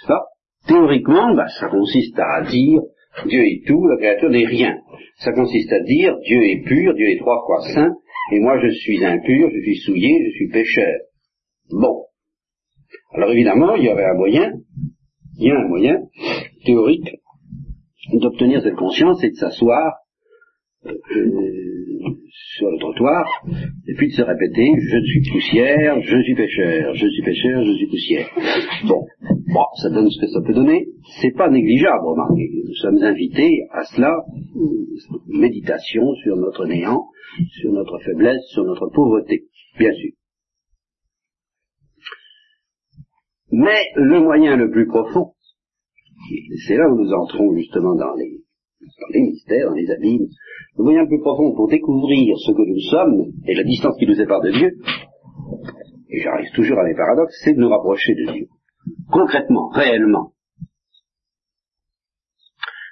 [0.07, 0.19] Ça,
[0.67, 2.81] théoriquement, bah, ça consiste à dire
[3.25, 4.77] Dieu est tout, la créature n'est rien.
[5.17, 7.93] Ça consiste à dire Dieu est pur, Dieu est trois fois saint,
[8.31, 10.99] et moi je suis impur, je suis souillé, je suis pécheur.
[11.69, 12.05] Bon.
[13.13, 14.53] Alors évidemment, il y aurait un moyen,
[15.37, 15.97] il y a un moyen
[16.65, 17.09] théorique
[18.13, 19.93] d'obtenir cette conscience et de s'asseoir
[20.85, 20.93] euh,
[22.31, 23.25] sur le trottoir,
[23.87, 27.73] et puis de se répéter, je suis poussière, je suis pêcheur, je suis pêcheur, je
[27.73, 28.27] suis poussière.
[28.87, 29.05] Bon,
[29.53, 30.87] bon, ça donne ce que ça peut donner.
[31.21, 32.49] C'est pas négligeable, remarquez.
[32.65, 34.15] Nous sommes invités à cela,
[35.27, 37.05] méditation sur notre néant,
[37.59, 39.45] sur notre faiblesse, sur notre pauvreté,
[39.77, 40.11] bien sûr.
[43.51, 45.33] Mais le moyen le plus profond,
[46.65, 48.41] c'est là où nous entrons justement dans les,
[48.81, 50.27] dans les mystères, dans les abîmes,
[50.77, 54.07] le moyen le plus profond pour découvrir ce que nous sommes et la distance qui
[54.07, 54.77] nous sépare de Dieu,
[56.09, 58.47] et j'arrive toujours à mes paradoxes, c'est de nous rapprocher de Dieu.
[59.11, 60.33] Concrètement, réellement.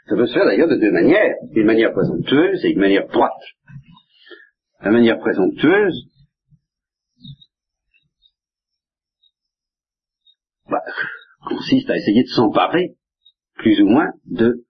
[0.08, 3.32] Ça peut se faire d'ailleurs de deux manières, une manière présomptueuse et une manière droite.
[4.82, 6.08] La manière présomptueuse,
[10.70, 10.82] bah,
[11.48, 12.96] consiste à essayer de s'emparer,
[13.56, 14.64] plus ou moins, de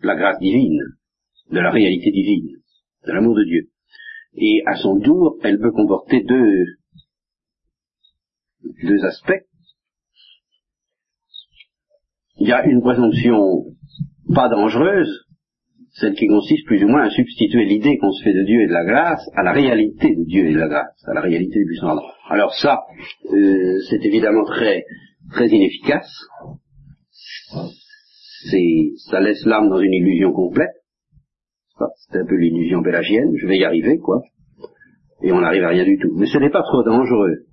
[0.00, 0.80] la grâce divine,
[1.50, 2.56] de la réalité divine,
[3.06, 3.68] de l'amour de Dieu.
[4.34, 6.64] Et à son tour, elle peut comporter deux,
[8.82, 9.44] deux aspects.
[12.38, 13.64] Il y a une présomption
[14.34, 15.26] pas dangereuse,
[15.92, 18.66] celle qui consiste plus ou moins à substituer l'idée qu'on se fait de Dieu et
[18.66, 21.58] de la grâce à la réalité de Dieu et de la grâce, à la réalité
[21.58, 21.96] du puissant.
[22.28, 22.82] Alors ça,
[23.32, 24.84] euh, c'est évidemment très
[25.30, 26.12] très inefficace.
[28.50, 30.74] C'est, ça laisse l'âme dans une illusion complète.
[32.10, 33.32] C'est un peu l'illusion pélagienne.
[33.36, 34.22] Je vais y arriver, quoi.
[35.22, 36.12] Et on n'arrive à rien du tout.
[36.16, 37.46] Mais ce n'est pas trop dangereux.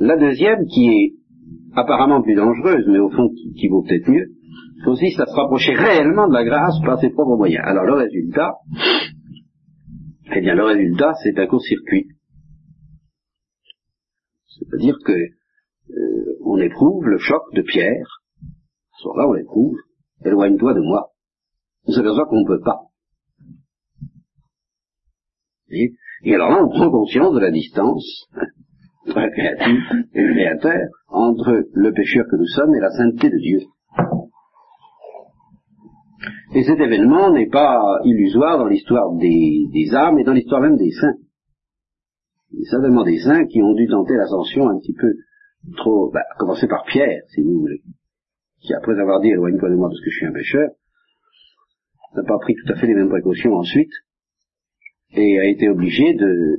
[0.00, 1.12] La deuxième, qui est
[1.74, 4.26] apparemment plus dangereuse, mais au fond qui, vaut peut-être mieux,
[4.84, 7.64] consiste à se rapprocher réellement de la grâce par ses propres moyens.
[7.66, 8.52] Alors le résultat,
[10.34, 12.08] eh bien le résultat, c'est un court-circuit.
[14.46, 18.06] C'est-à-dire que euh, on éprouve le choc de Pierre.
[18.96, 19.76] Ce soir-là, on l'éprouve.
[20.24, 21.10] Éloigne-toi de moi.
[21.86, 22.80] On s'aperçoit qu'on ne peut pas.
[25.70, 28.26] Et, alors là, on prend conscience de la distance
[29.06, 33.38] entre créature et le créateur, entre le pécheur que nous sommes et la sainteté de
[33.38, 33.60] Dieu.
[36.54, 40.76] Et cet événement n'est pas illusoire dans l'histoire des, des âmes et dans l'histoire même
[40.76, 41.18] des saints.
[42.52, 45.12] Il y a certainement des saints qui ont dû tenter l'ascension un petit peu
[45.76, 47.82] trop, bah, commencer par Pierre, si vous voulez,
[48.60, 50.70] qui après avoir dit éloigne-toi de moi parce que je suis un pécheur,
[52.14, 53.92] n'a pas pris tout à fait les mêmes précautions ensuite,
[55.12, 56.56] et a été obligé de,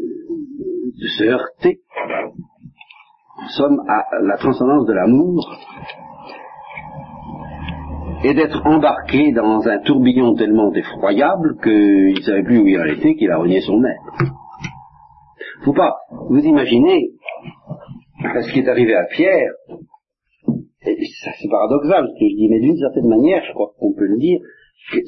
[1.02, 1.82] de se heurter,
[3.38, 5.56] en somme, à la transcendance de l'amour,
[8.24, 13.16] et d'être embarqué dans un tourbillon tellement effroyable qu'il ne savait plus où il était,
[13.16, 14.34] qu'il a renié son maître.
[15.64, 15.96] Faut pas
[16.30, 17.12] vous imaginez
[18.20, 19.52] ce qui est arrivé à Pierre,
[20.82, 20.98] et
[21.42, 24.18] c'est paradoxal ce que je dis, mais d'une certaine manière, je crois qu'on peut le
[24.18, 24.40] dire,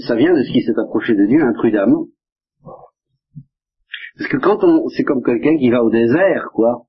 [0.08, 2.08] ça vient de ce qui s'est approché de Dieu imprudemment.
[4.18, 6.84] Parce que quand on, c'est comme quelqu'un qui va au désert, quoi.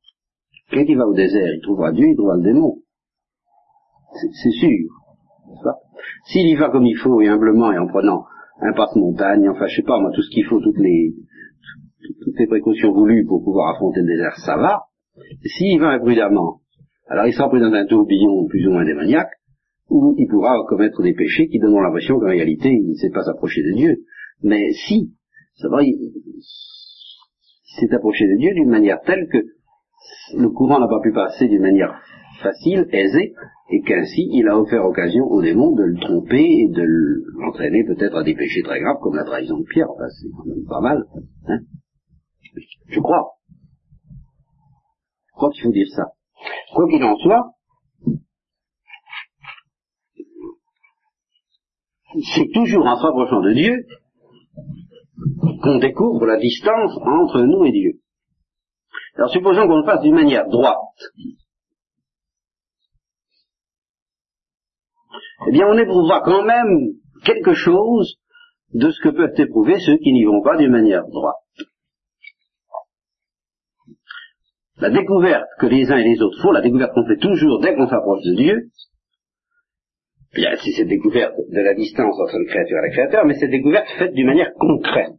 [0.70, 2.78] Quelqu'un qui va au désert, il trouvera Dieu, il trouvera le démon.
[4.14, 4.88] C'est sûr.
[6.26, 8.26] S'il y va comme il faut et humblement et en prenant
[8.60, 11.14] un passe-montagne, enfin je sais pas moi, tout ce qu'il faut, toutes les
[12.24, 14.82] toutes les précautions voulues pour pouvoir affronter le désert, ça va.
[15.44, 16.60] S'il va imprudemment,
[17.08, 19.30] alors il sera pris dans un tourbillon plus ou moins démoniaque,
[19.90, 23.22] où il pourra commettre des péchés qui donneront l'impression qu'en réalité il ne sait pas
[23.22, 23.96] s'approcher de Dieu.
[24.42, 25.12] Mais si,
[25.56, 26.12] c'est vrai, il
[27.78, 29.38] s'est approché de Dieu d'une manière telle que
[30.36, 32.00] le courant n'a pas pu passer d'une manière
[32.42, 33.34] facile, aisée,
[33.70, 36.84] et qu'ainsi il a offert occasion au démon de le tromper et de
[37.38, 39.90] l'entraîner peut-être à des péchés très graves comme la trahison de Pierre.
[39.90, 41.04] Enfin, c'est quand même pas mal.
[41.46, 41.60] Hein
[42.88, 43.32] je crois.
[45.32, 46.04] Crois qu'il faut dire ça.
[46.74, 47.52] Quoi qu'il en soit,
[52.34, 53.86] c'est toujours en se rapprochant de Dieu
[55.62, 58.00] qu'on découvre la distance entre nous et Dieu.
[59.16, 60.76] Alors supposons qu'on le fasse d'une manière droite.
[65.48, 68.16] Eh bien, on éprouvera quand même quelque chose
[68.74, 71.36] de ce que peuvent éprouver ceux qui n'y vont pas d'une manière droite.
[74.82, 77.72] La découverte que les uns et les autres font, la découverte qu'on fait toujours dès
[77.76, 78.70] qu'on s'approche de Dieu,
[80.32, 83.86] c'est cette découverte de la distance entre le créature et le créateur, mais cette découverte
[83.96, 85.14] faite d'une manière concrète.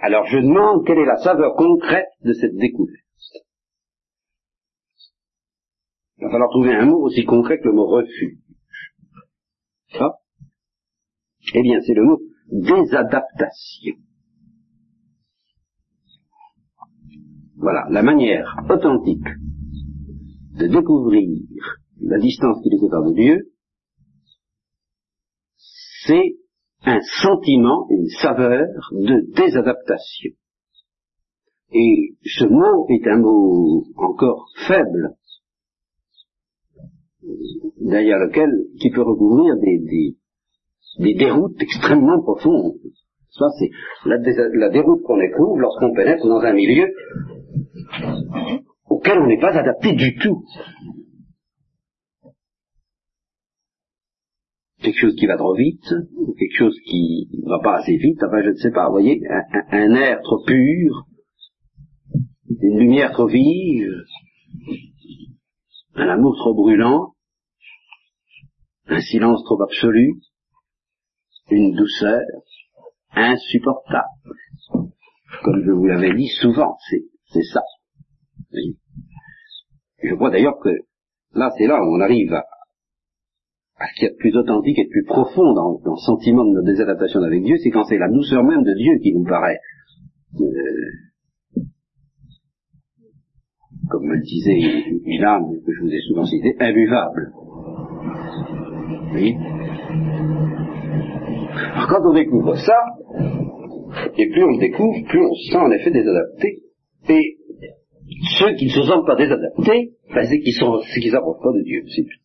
[0.00, 3.02] Alors je demande quelle est la saveur concrète de cette découverte.
[6.18, 8.38] Il va falloir trouver un mot aussi concret que le mot refus.
[9.98, 10.12] Ça?
[11.54, 12.20] Eh bien, c'est le mot
[12.52, 13.96] désadaptation.
[17.66, 19.26] Voilà, la manière authentique
[20.56, 21.42] de découvrir
[22.00, 23.50] la distance qui nous sépare de Dieu,
[26.06, 26.36] c'est
[26.84, 30.30] un sentiment, une saveur de désadaptation.
[31.72, 35.16] Et ce mot est un mot encore faible,
[37.80, 40.16] derrière lequel, qui peut recouvrir des, des,
[41.00, 42.78] des déroutes extrêmement profondes.
[43.30, 43.70] Ça, c'est
[44.08, 44.18] la,
[44.54, 46.86] la déroute qu'on éprouve lorsqu'on pénètre dans un milieu
[49.06, 50.44] auquel on n'est pas adapté du tout.
[54.80, 58.22] Quelque chose qui va trop vite, ou quelque chose qui ne va pas assez vite,
[58.22, 59.20] enfin je ne sais pas, vous voyez,
[59.70, 61.06] un, air trop pur,
[62.60, 63.90] une lumière trop vive,
[65.94, 67.14] un amour trop brûlant,
[68.86, 70.20] un silence trop absolu,
[71.50, 72.20] une douceur
[73.12, 74.04] insupportable.
[75.42, 76.76] Comme je vous l'avais dit souvent,
[77.32, 77.62] c'est ça.
[80.02, 80.70] Je crois d'ailleurs que
[81.34, 82.44] là, c'est là où on arrive à,
[83.78, 86.54] ce qu'il y a de plus authentique et de plus profond dans, le sentiment de
[86.54, 89.58] notre désadaptation avec Dieu, c'est quand c'est la douceur même de Dieu qui nous paraît,
[90.40, 91.60] euh,
[93.90, 94.58] comme me le disait
[95.04, 97.32] une âme que je vous ai souvent citée, imbuvable.
[99.14, 99.34] Oui.
[101.74, 102.78] Alors quand on découvre ça,
[104.16, 106.62] et plus on le découvre, plus on se sent en effet désadapté.
[107.08, 107.35] Et
[108.38, 112.04] ceux qui ne se sentent pas désadaptés, c'est qu'ils sont, s'approchent pas de Dieu, c'est
[112.04, 112.20] tout.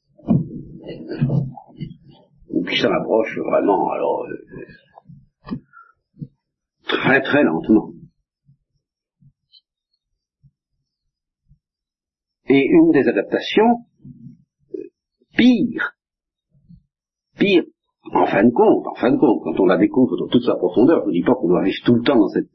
[2.49, 5.55] Ou qu'ils s'en approchent vraiment, alors, euh,
[6.83, 7.93] très très lentement.
[12.49, 13.85] Et une des adaptations,
[14.75, 14.83] euh,
[15.37, 15.93] pire,
[17.39, 17.63] pire,
[18.13, 20.55] en fin de compte, en fin de compte, quand on la découvre dans toute sa
[20.55, 22.49] profondeur, je ne dis pas qu'on doit tout le temps dans cette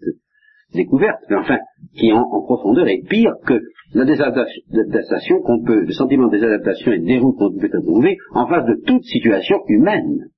[0.73, 1.59] découverte, mais enfin,
[1.95, 3.55] qui en, en profondeur est pire que
[3.95, 8.47] la désadaptation qu'on peut, le sentiment de désadaptation et de déroute qu'on peut trouver en
[8.47, 10.31] face de toute situation humaine.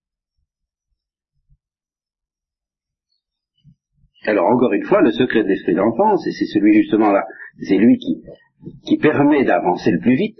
[4.24, 7.24] Alors encore une fois, le secret de l'esprit d'enfance, et c'est celui justement là,
[7.66, 8.22] c'est lui qui,
[8.85, 10.39] qui permet d'avancer le plus vite,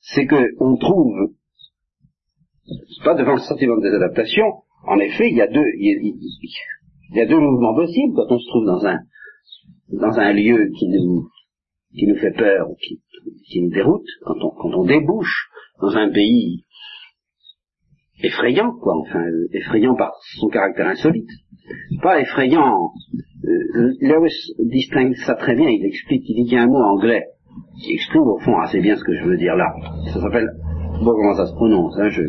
[0.00, 1.34] c'est qu'on trouve,
[3.04, 4.44] pas devant le sentiment de désadaptation,
[4.86, 6.14] en effet, il y a deux, il
[7.12, 8.98] y a, deux mouvements possibles quand on se trouve dans un,
[9.92, 11.28] dans un lieu qui nous,
[11.94, 13.00] qui nous fait peur ou qui,
[13.46, 14.36] qui nous déroute, quand
[14.74, 15.48] on, débouche
[15.80, 16.64] dans un pays
[18.22, 21.28] effrayant, quoi, enfin, effrayant par son caractère insolite.
[22.02, 22.90] Pas effrayant,
[23.44, 26.82] euh, Lewis distingue ça très bien, il explique, il dit qu'il y a un mot
[26.82, 27.24] anglais
[27.82, 29.72] qui exprime au fond assez bien ce que je veux dire là.
[30.12, 30.48] Ça s'appelle
[31.00, 32.22] bon comment ça se prononce, hein, je,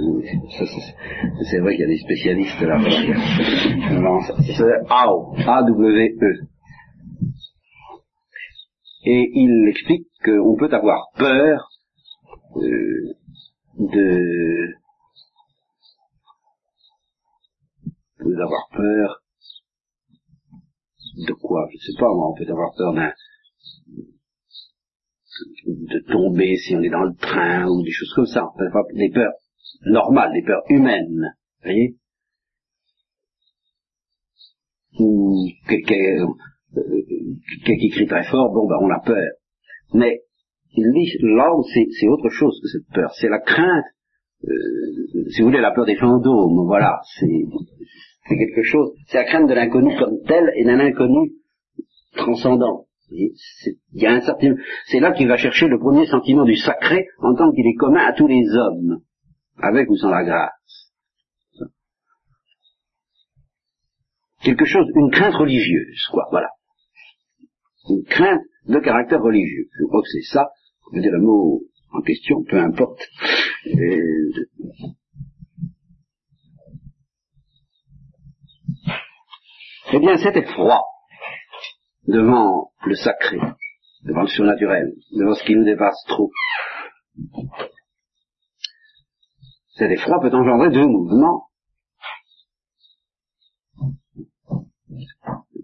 [1.50, 2.80] c'est vrai qu'il y a des spécialistes là.
[4.56, 4.64] C'est
[5.48, 6.48] A-W-E.
[9.04, 11.70] Et il explique qu'on peut avoir peur
[12.56, 13.16] euh,
[13.80, 14.76] de
[18.20, 19.22] peut avoir peur
[21.28, 23.12] de quoi Je sais pas moi, on peut avoir peur d'un
[25.66, 28.48] de tomber si on est dans le train ou des choses comme ça.
[28.94, 29.34] Des peurs
[29.86, 31.36] normales, des peurs humaines.
[31.64, 31.96] Vous voyez
[35.00, 36.28] Ou quelqu'un
[36.78, 36.82] euh,
[37.66, 39.32] qui crie très fort, bon ben on a peur.
[39.94, 40.22] Mais
[40.78, 43.12] là c'est autre chose que cette peur.
[43.16, 43.86] C'est la crainte,
[44.44, 47.28] euh, si vous voulez, la peur des fantômes, voilà, c'est
[48.38, 51.34] quelque chose, c'est la crainte de l'inconnu comme tel et d'un inconnu
[52.16, 52.86] transcendant.
[53.12, 58.06] C'est là qu'il va chercher le premier sentiment du sacré en tant qu'il est commun
[58.06, 59.02] à tous les hommes,
[59.58, 60.92] avec ou sans la grâce.
[64.44, 66.50] Quelque chose, une crainte religieuse, quoi, voilà.
[67.90, 69.68] Une crainte de caractère religieux.
[69.80, 70.50] Je crois que c'est ça,
[70.92, 73.02] je veux dire le mot en question, peu importe.
[79.94, 80.82] Eh bien, cet effroi
[82.08, 83.38] devant le sacré,
[84.04, 86.32] devant le surnaturel, devant ce qui nous dépasse trop.
[89.76, 91.48] Cet effroi peut engendrer deux mouvements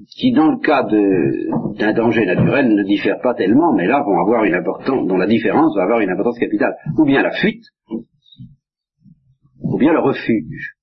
[0.09, 4.43] qui, dans le cas d'un danger naturel, ne diffèrent pas tellement, mais là vont avoir
[4.43, 6.75] une importance, dont la différence va avoir une importance capitale.
[6.97, 7.65] Ou bien la fuite,
[9.61, 10.76] ou bien le refuge.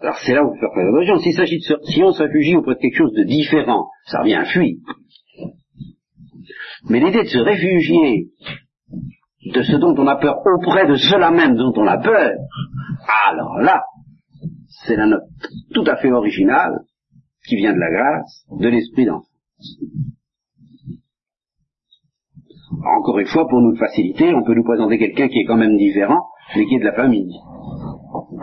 [0.00, 1.18] Alors c'est là où faut faire attention.
[1.18, 4.76] Si on se réfugie auprès de quelque chose de différent, ça revient à fuir.
[6.88, 8.28] Mais l'idée de se réfugier
[9.52, 12.32] de ce dont on a peur auprès de cela même dont on a peur,
[13.28, 13.84] alors là,
[14.84, 15.22] c'est la note
[15.74, 16.80] tout à fait originale
[17.46, 19.30] qui vient de la grâce, de l'esprit d'enfance.
[22.84, 25.76] Encore une fois, pour nous faciliter, on peut nous présenter quelqu'un qui est quand même
[25.76, 27.32] différent, mais qui est de la famille.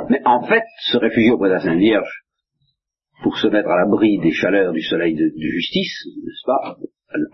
[0.09, 2.23] Mais en fait, se réfugier auprès de la Sainte Vierge
[3.21, 6.77] pour se mettre à l'abri des chaleurs du soleil de, justice, n'est-ce pas,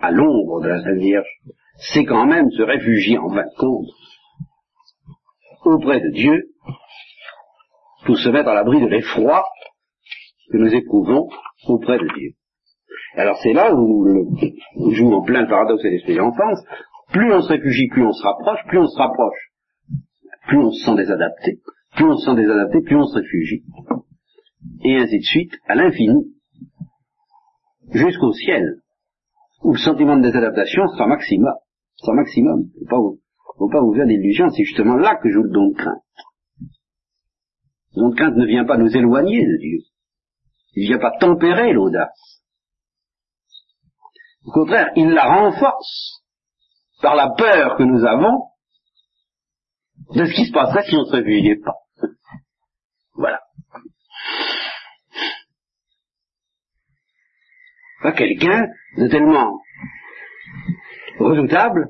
[0.01, 1.27] à, l'ombre de la Sainte Vierge,
[1.93, 3.87] c'est quand même se réfugier en fin de compte
[5.65, 6.43] auprès de Dieu
[8.05, 9.43] pour se mettre à l'abri de l'effroi
[10.51, 11.29] que nous éprouvons
[11.67, 12.31] auprès de Dieu.
[13.15, 14.31] Alors c'est là où
[14.75, 16.59] on joue en plein paradoxe et l'esprit d'enfance.
[17.11, 19.51] Plus on se réfugie, plus on se rapproche, plus on se rapproche,
[20.47, 21.59] plus on se sent désadapté,
[21.95, 23.63] plus on se sent désadapté, plus on se réfugie.
[24.83, 26.35] Et ainsi de suite, à l'infini,
[27.91, 28.81] jusqu'au ciel,
[29.63, 31.53] où le sentiment de désadaptation sera maximum.
[31.95, 32.69] Sera maximum.
[32.75, 35.75] Il ne faut pas vous faire d'illusions, c'est justement là que joue le don de
[35.75, 36.03] crainte.
[37.95, 39.79] Le don de crainte ne vient pas nous éloigner de Dieu.
[40.75, 42.43] Il ne vient pas tempérer l'audace.
[44.45, 46.23] Au contraire, il la renforce
[47.01, 48.45] par la peur que nous avons
[50.15, 51.75] de ce qui se passerait si on ne se réveillait pas.
[53.13, 53.39] voilà.
[58.01, 59.59] Pas quelqu'un de tellement
[61.19, 61.89] redoutable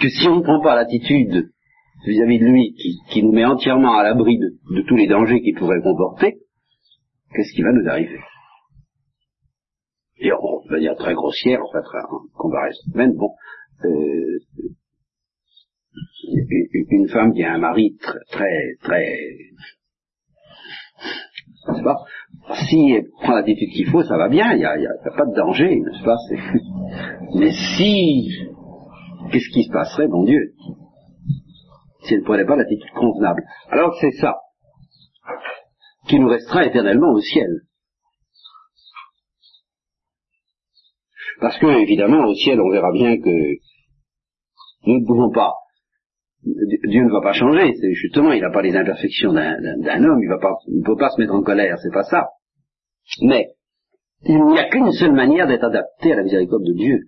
[0.00, 1.50] que si on ne prend pas l'attitude
[2.04, 2.74] vis-à-vis de lui
[3.10, 6.38] qui, nous met entièrement à l'abri de, tous les dangers qu'il pourrait comporter,
[7.34, 8.20] qu'est-ce qui va nous arriver?
[10.18, 12.80] Et on va dire très grossière, en fait, en comparaison.
[12.94, 13.30] Même bon,
[13.84, 14.38] euh,
[16.90, 19.16] une femme qui a un mari très, très, très
[21.68, 21.96] n'est-ce pas
[22.68, 24.76] Si elle prend l'attitude qu'il faut, ça va bien, il n'y a,
[25.16, 26.16] pas de danger, n'est-ce pas?
[27.38, 28.30] Mais si,
[29.30, 30.54] qu'est-ce qui se passerait, mon Dieu?
[32.04, 33.42] Si elle ne prenait pas l'attitude convenable.
[33.70, 34.36] Alors c'est ça
[36.08, 37.48] qui nous restera éternellement au ciel.
[41.40, 43.30] Parce que, évidemment, au ciel, on verra bien que
[44.84, 45.52] nous ne pouvons pas
[46.44, 50.28] Dieu ne va pas changer, c'est justement, il n'a pas les imperfections d'un homme, il
[50.28, 52.30] ne peut pas se mettre en colère, c'est pas ça.
[53.22, 53.50] Mais,
[54.24, 56.98] il n'y a qu'une seule manière d'être adapté à la miséricorde de Dieu.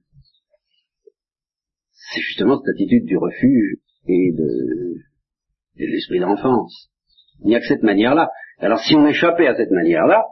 [1.92, 4.94] C'est justement cette attitude du refuge et de,
[5.78, 6.90] de l'esprit d'enfance.
[7.40, 8.30] Il n'y a que cette manière-là.
[8.58, 10.24] Alors si on échappait à cette manière-là,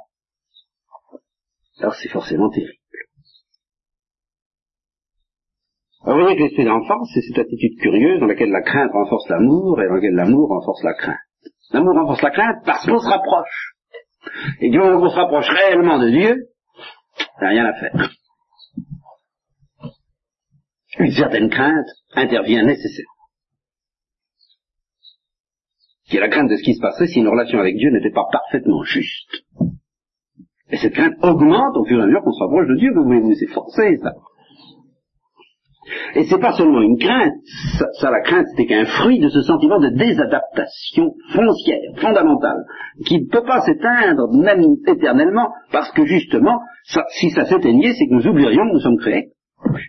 [1.81, 2.82] alors c'est forcément terrible.
[6.05, 9.81] Vous voyez que l'esprit d'enfance, c'est cette attitude curieuse dans laquelle la crainte renforce l'amour
[9.81, 11.19] et dans laquelle l'amour renforce la crainte.
[11.73, 13.75] L'amour renforce la crainte parce qu'on se rapproche.
[14.61, 16.49] Et du moment qu'on se rapproche réellement de Dieu,
[17.19, 18.11] il n'y a rien à faire.
[20.99, 23.11] Une certaine crainte intervient nécessairement.
[26.09, 28.13] Qui est la crainte de ce qui se passerait si une relation avec Dieu n'était
[28.13, 29.45] pas parfaitement juste.
[30.71, 32.99] Et cette crainte augmente au fur et à mesure qu'on se rapproche de Dieu, que
[32.99, 34.13] voulez-vous, c'est forcé ça.
[36.15, 37.33] Et c'est pas seulement une crainte,
[37.99, 42.65] ça, la crainte c'était qu'un fruit de ce sentiment de désadaptation foncière, fondamentale,
[43.05, 46.61] qui ne peut pas s'éteindre même éternellement, parce que justement,
[47.19, 49.33] si ça s'éteignait, c'est que nous oublierions que nous sommes créés.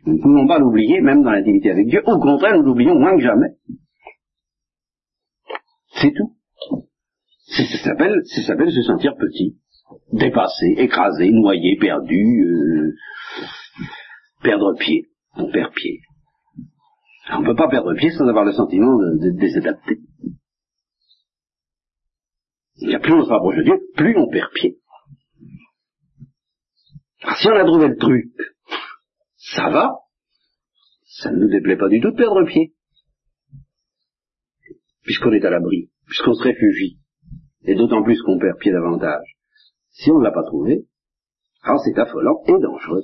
[0.06, 2.02] Nous ne pouvons pas l'oublier, même dans l'intimité avec Dieu.
[2.06, 3.50] Au contraire, nous l'oublions moins que jamais.
[5.96, 6.34] C'est tout.
[7.48, 9.58] Ça ça s'appelle se sentir petit,
[10.12, 12.96] dépassé, écrasé, noyé, perdu, euh,
[14.42, 16.02] perdre pied on perd pied.
[17.32, 20.00] on ne peut pas perdre pied sans avoir le sentiment de, désadapter.
[22.78, 24.80] Il a plus on se rapproche de Dieu, plus on perd pied.
[27.22, 28.32] Alors si on a trouvé le truc,
[29.38, 29.94] ça va,
[31.06, 32.74] ça ne nous déplaît pas du tout de perdre pied.
[35.04, 37.00] Puisqu'on est à l'abri, puisqu'on se réfugie,
[37.64, 39.38] et d'autant plus qu'on perd pied davantage.
[39.90, 40.86] Si on ne l'a pas trouvé,
[41.62, 43.04] alors c'est affolant et dangereux.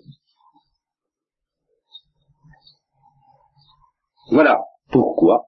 [4.32, 4.60] Voilà
[4.92, 5.48] pourquoi,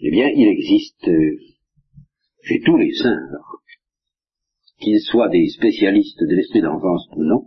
[0.00, 1.38] eh bien, il existe euh,
[2.42, 3.30] chez tous les saints,
[4.80, 7.46] qu'ils soient des spécialistes de l'esprit d'enfance ou non,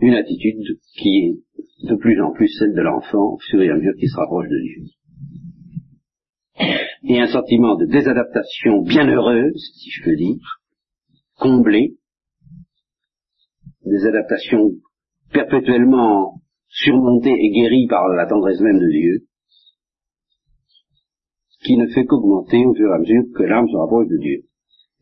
[0.00, 3.74] une attitude qui est de plus en plus celle de l'enfant au fur et à
[3.74, 4.84] mesure qu'il se rapproche de Dieu.
[7.02, 10.62] Et un sentiment de désadaptation bienheureuse, si je peux dire,
[11.36, 11.98] comblé,
[13.84, 14.70] des adaptations
[15.32, 19.26] perpétuellement surmonté et guéri par la tendresse même de Dieu,
[21.64, 24.44] qui ne fait qu'augmenter au fur et à mesure que l'âme se rapproche de Dieu.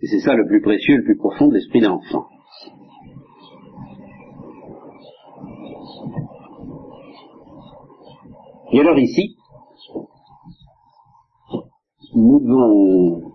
[0.00, 2.26] Et c'est ça le plus précieux, le plus profond de l'esprit d'enfant.
[8.72, 9.36] Et alors ici,
[12.14, 13.32] nous devons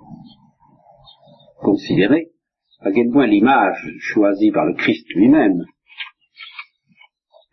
[1.62, 2.32] considérer
[2.82, 5.64] à quel point l'image choisie par le Christ lui-même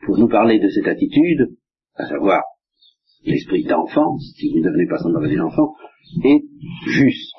[0.05, 1.57] pour nous parler de cette attitude,
[1.95, 2.43] à savoir
[3.25, 5.75] l'esprit d'enfance, si vous ne devenez pas sans maladie d'enfant,
[6.25, 6.43] est
[6.87, 7.37] juste.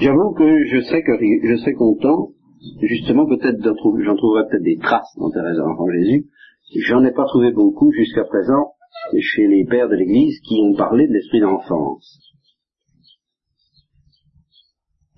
[0.00, 2.30] J'avoue que je serais, content,
[2.82, 6.26] justement peut-être j'en trouverai peut-être des traces dans Thérèse d'enfant Jésus.
[6.88, 8.72] J'en ai pas trouvé beaucoup jusqu'à présent
[9.20, 12.31] chez les pères de l'Église qui ont parlé de l'esprit d'enfance.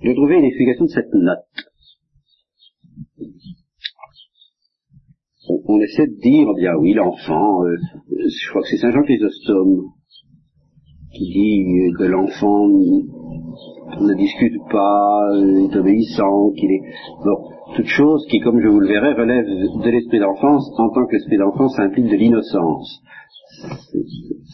[0.02, 1.38] J'ai trouvé une explication de cette note.
[5.66, 7.76] On, essaie de dire, bien oui, l'enfant, euh,
[8.08, 9.90] je crois que c'est Saint Jean Chrysostome
[11.12, 16.82] qui dit que l'enfant ne discute pas, est obéissant, qu'il est...
[17.24, 21.06] Bon, toute chose qui, comme je vous le verrai, relève de l'esprit d'enfance en tant
[21.06, 23.02] que l'esprit d'enfance implique de l'innocence.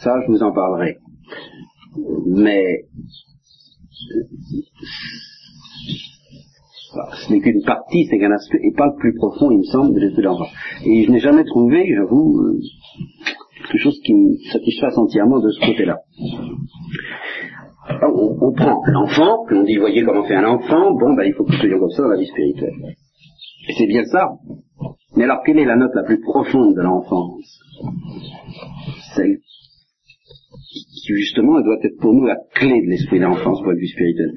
[0.03, 0.97] Ça, je vous en parlerai.
[2.27, 2.85] Mais
[7.13, 9.95] ce n'est qu'une partie, c'est qu'un aspect, et pas le plus profond, il me semble,
[9.95, 10.51] de l'esprit d'enfance.
[10.85, 12.59] Et je n'ai jamais trouvé, j'avoue, euh,
[13.57, 15.99] quelque chose qui me satisfasse entièrement de ce côté-là.
[18.03, 21.35] On, on, prend l'enfant, puis on dit, voyez comment fait un enfant, bon, ben, il
[21.35, 22.75] faut que soyons comme ça dans la vie spirituelle.
[23.69, 24.29] Et c'est bien ça.
[25.17, 27.61] Mais alors, quelle est la note la plus profonde de l'enfance?
[29.15, 29.39] Celle
[30.71, 34.33] qui, justement, doit être pour nous la clé de l'esprit d'enfance, point de vue spirituel.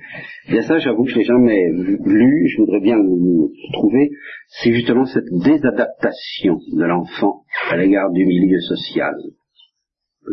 [0.50, 4.10] Et ça, j'avoue que je l'ai jamais lu, je voudrais bien le trouver,
[4.48, 9.14] c'est justement cette désadaptation de l'enfant à l'égard du milieu social.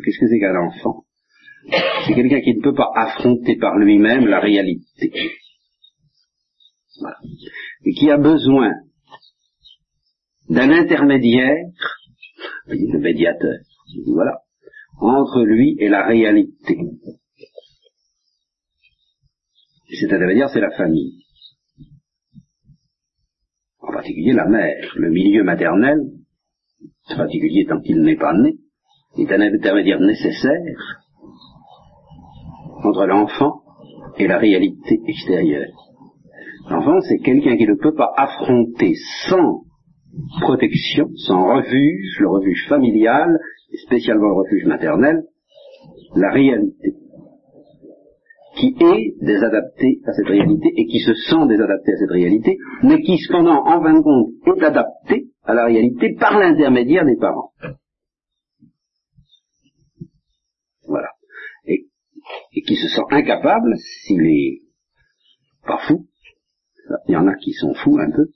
[0.05, 1.05] Qu'est-ce que c'est qu'un enfant?
[2.07, 5.12] C'est quelqu'un qui ne peut pas affronter par lui-même la réalité.
[6.98, 7.16] Voilà.
[7.84, 8.72] Et qui a besoin
[10.48, 11.66] d'un intermédiaire,
[12.66, 13.57] le médiateur.
[14.07, 14.38] Voilà
[15.01, 16.78] entre lui et la réalité.
[19.88, 21.24] C'est-à-dire, c'est la famille.
[23.80, 25.98] En particulier la mère, le milieu maternel,
[27.11, 28.55] en particulier tant qu'il n'est pas né,
[29.18, 31.03] est un intermédiaire nécessaire
[32.84, 33.62] entre l'enfant
[34.18, 35.72] et la réalité extérieure.
[36.68, 38.94] L'enfant, c'est quelqu'un qui ne peut pas affronter
[39.28, 39.64] sans
[40.40, 43.38] protection, sans refuge, le refuge familial,
[43.84, 45.24] spécialement le refuge maternel,
[46.14, 46.94] la réalité,
[48.56, 53.00] qui est désadaptée à cette réalité et qui se sent désadaptée à cette réalité, mais
[53.00, 57.52] qui cependant, en fin de compte, est adaptée à la réalité par l'intermédiaire des parents.
[60.86, 61.11] Voilà.
[61.66, 61.86] Et,
[62.52, 64.62] et qui se sent incapable, s'il est
[65.64, 66.06] pas fou,
[67.06, 68.26] il y en a qui sont fous un peu,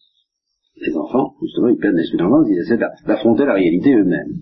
[0.87, 4.35] les enfants, justement, ils perdent l'esprit d'enfance, ils essaient d'affronter la réalité eux-mêmes.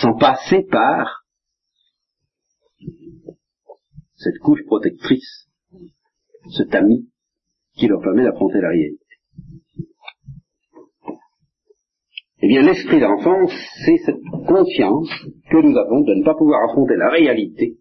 [0.00, 1.24] Sans passer par
[4.16, 5.48] cette couche protectrice,
[6.50, 7.08] ce tamis
[7.76, 9.04] qui leur permet d'affronter la réalité.
[12.42, 13.52] Eh bien, l'esprit d'enfance,
[13.84, 15.08] c'est cette conscience
[15.50, 17.78] que nous avons de ne pas pouvoir affronter la réalité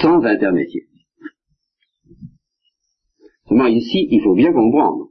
[0.00, 0.91] sans intermédiaire
[3.68, 5.08] ici, il faut bien comprendre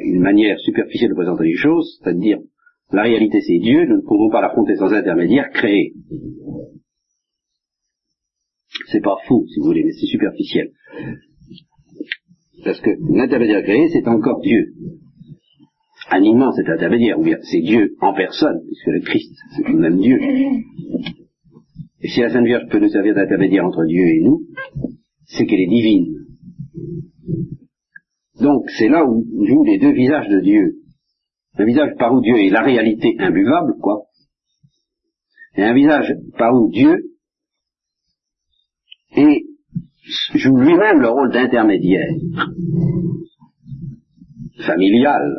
[0.00, 2.38] une manière superficielle de présenter les choses, c'est-à-dire
[2.92, 5.94] la réalité c'est Dieu, nous ne pouvons pas l'affronter sans intermédiaire créé.
[8.90, 10.70] C'est pas faux, si vous voulez, mais c'est superficiel.
[12.64, 14.74] Parce que l'intermédiaire créé, c'est encore Dieu.
[16.10, 19.98] Animant cet intermédiaire, ou bien c'est Dieu en personne, puisque le Christ, c'est tout même
[19.98, 20.18] Dieu.
[22.00, 24.42] Et si la Sainte Vierge peut nous servir d'intermédiaire entre Dieu et nous,
[25.24, 26.23] c'est qu'elle est divine.
[28.44, 30.82] Donc c'est là où jouent les deux visages de Dieu.
[31.54, 34.02] Un visage par où Dieu est la réalité imbuvable, quoi.
[35.56, 37.16] Et un visage par où Dieu
[39.16, 39.44] est,
[40.34, 42.10] joue lui-même le rôle d'intermédiaire,
[44.66, 45.38] familial,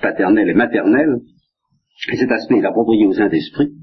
[0.00, 1.22] paternel et maternel,
[2.12, 3.74] et cet aspect est approprié au Saint-Esprit,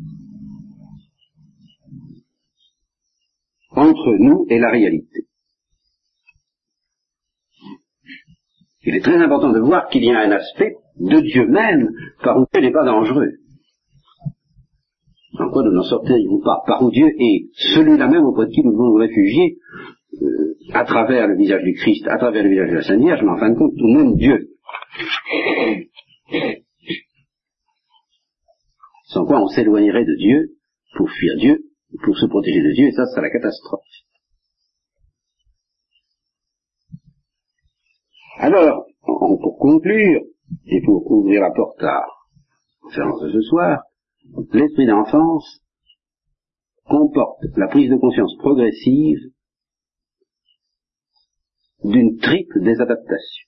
[3.72, 5.28] entre nous et la réalité.
[8.94, 11.90] Il est très important de voir qu'il y a un aspect de Dieu même
[12.24, 13.32] par où Dieu n'est pas dangereux.
[15.40, 16.62] En quoi nous n'en sortirions pas?
[16.68, 19.58] Par où Dieu est celui-là même auprès de qui nous devons nous réfugier
[20.22, 23.24] euh, à travers le visage du Christ, à travers le visage de la Sainte Vierge,
[23.24, 24.50] mais en fin de compte tout de même Dieu.
[29.06, 30.52] Sans quoi on s'éloignerait de Dieu
[30.98, 31.64] pour fuir Dieu,
[32.04, 33.82] pour se protéger de Dieu, et ça, c'est la catastrophe.
[38.44, 40.20] Alors, pour conclure,
[40.66, 42.06] et pour ouvrir la porte à la
[42.82, 43.84] conférence de ce soir,
[44.52, 45.62] l'esprit d'enfance
[46.84, 49.18] comporte la prise de conscience progressive
[51.86, 53.48] d'une triple désadaptation.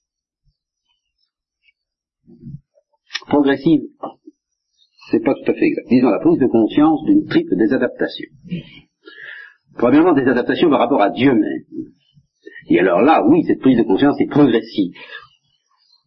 [3.27, 3.81] Progressive,
[5.11, 5.89] c'est pas tout à fait exact.
[5.89, 8.29] Disons la prise de conscience d'une triple désadaptation.
[9.77, 11.65] Premièrement, des adaptations par rapport à Dieu même.
[12.69, 14.93] Et alors là, oui, cette prise de conscience est progressive.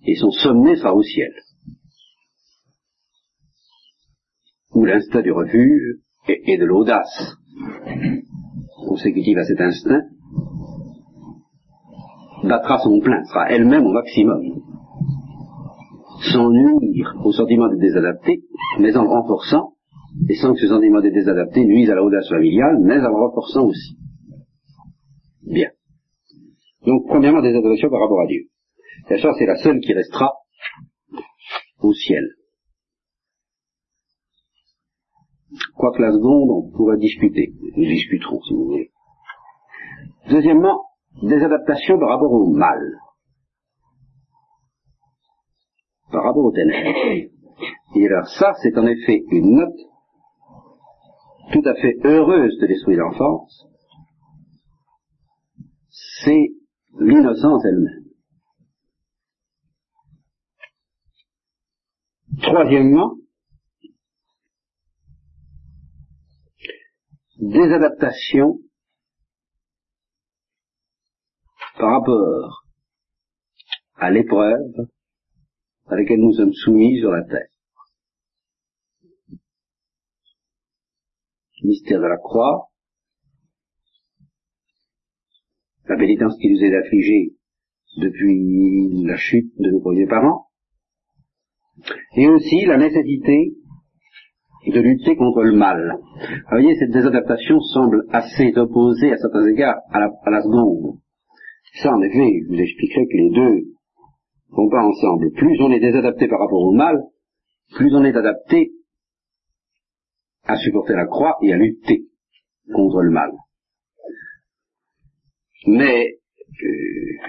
[0.07, 1.33] Et son sommet sera au ciel.
[4.73, 7.37] Où l'instinct du refuge et, de l'audace
[8.87, 10.03] consécutive à cet instinct
[12.45, 14.41] battra son plein, sera elle-même au maximum.
[16.33, 18.43] Sans nuire au sentiment de désadapté,
[18.79, 19.73] mais en le renforçant,
[20.29, 23.65] et sans que ce sentiment de désadapté nuise à l'audace familiale, mais en le renforçant
[23.67, 23.97] aussi.
[26.89, 28.49] Donc, premièrement, des adaptations par rapport à Dieu.
[29.11, 30.33] Et ça, c'est la seule qui restera
[31.81, 32.25] au ciel.
[35.77, 37.53] Quoique la seconde, on pourrait discuter.
[37.77, 38.91] Nous discuterons, si vous voulez.
[40.31, 40.87] Deuxièmement,
[41.23, 42.81] des adaptations par rapport au mal.
[46.11, 47.31] Par rapport au ténèbres.
[47.97, 49.79] Et alors ça, c'est en effet une note
[51.53, 53.67] tout à fait heureuse de l'esprit d'enfance.
[56.25, 56.49] C'est
[57.01, 58.05] l'innocence elle-même.
[62.43, 63.17] Troisièmement,
[67.39, 68.59] des adaptations
[71.79, 72.65] par rapport
[73.97, 74.89] à l'épreuve
[75.87, 77.49] à laquelle nous sommes soumis sur la terre.
[81.63, 82.68] mystère de la croix,
[85.89, 87.33] la pénitence qui nous est affligée
[87.97, 90.47] depuis la chute de nos premiers parents,
[92.17, 93.55] et aussi la nécessité
[94.67, 95.99] de lutter contre le mal.
[96.21, 100.99] Vous voyez, cette désadaptation semble assez opposée à certains égards à la, à la seconde.
[101.83, 103.79] Ça, en effet, je vous expliquerai que les deux
[104.51, 105.31] vont pas ensemble.
[105.33, 106.97] Plus on est désadapté par rapport au mal,
[107.77, 108.73] plus on est adapté
[110.45, 112.07] à supporter la croix et à lutter
[112.73, 113.31] contre le mal.
[115.67, 116.19] Mais
[116.65, 117.29] euh,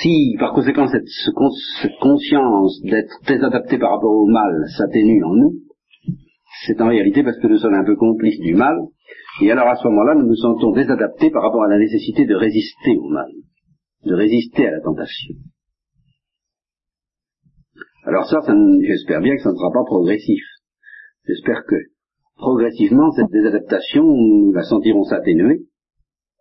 [0.00, 1.06] si par conséquent cette,
[2.00, 5.54] conscience d'être désadapté par rapport au mal s'atténue en nous,
[6.66, 8.76] c'est en réalité parce que nous sommes un peu complices du mal,
[9.42, 12.34] et alors à ce moment-là, nous nous sentons désadaptés par rapport à la nécessité de
[12.34, 13.30] résister au mal,
[14.04, 15.34] de résister à la tentation.
[18.04, 18.40] Alors ça
[18.82, 20.42] j'espère bien que ça ne sera pas progressif.
[21.26, 21.76] J'espère que
[22.40, 25.66] progressivement, cette désadaptation, nous la sentirons s'atténuer,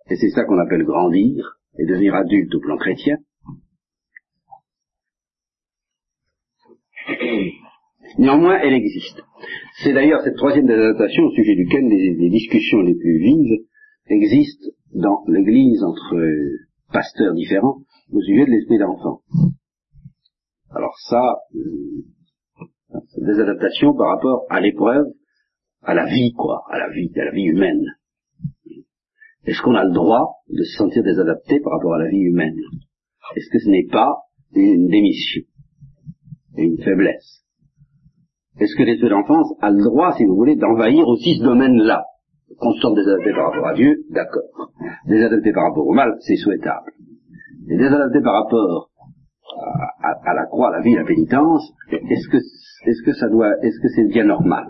[0.09, 3.17] et c'est ça qu'on appelle grandir et devenir adulte au plan chrétien.
[8.17, 9.21] Néanmoins, elle existe.
[9.83, 13.59] C'est d'ailleurs cette troisième désadaptation au sujet duquel les, discussions les plus vives
[14.07, 16.15] existent dans l'Église entre
[16.91, 17.81] pasteurs différents
[18.11, 19.21] au sujet de l'esprit d'enfant.
[20.71, 22.03] Alors ça, euh,
[23.17, 25.05] des adaptations par rapport à l'épreuve,
[25.81, 27.85] à la vie, quoi, à la vie, à la vie humaine.
[29.45, 32.57] Est-ce qu'on a le droit de se sentir désadapté par rapport à la vie humaine?
[33.35, 34.17] Est-ce que ce n'est pas
[34.53, 35.43] une démission,
[36.57, 37.45] une faiblesse?
[38.59, 42.03] Est-ce que l'esprit d'enfance a le droit, si vous voulez, d'envahir aussi ce domaine-là?
[42.57, 44.73] Qu'on se désadapté par rapport à Dieu, d'accord.
[45.07, 46.91] Désadapté par rapport au mal, c'est souhaitable.
[47.69, 48.89] Et désadapté par rapport
[50.01, 53.51] à, la croix, à la vie, à la pénitence, est-ce que, est-ce que ça doit,
[53.61, 54.65] est-ce que c'est bien normal?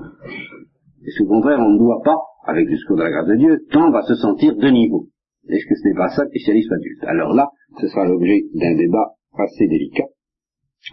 [1.06, 3.66] Est-ce au contraire, on ne doit pas, avec le secours de la grâce de Dieu,
[3.72, 5.08] tendre à se sentir de niveau
[5.48, 8.76] Est-ce que ce n'est pas ça le christianisme adulte Alors là, ce sera l'objet d'un
[8.76, 10.08] débat assez délicat.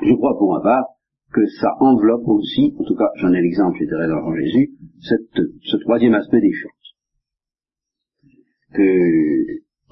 [0.03, 0.85] Je crois pour ma part
[1.33, 5.77] que ça enveloppe aussi, en tout cas j'en ai l'exemple chez Thérèse d'Enfant Jésus, ce
[5.79, 6.71] troisième aspect des choses.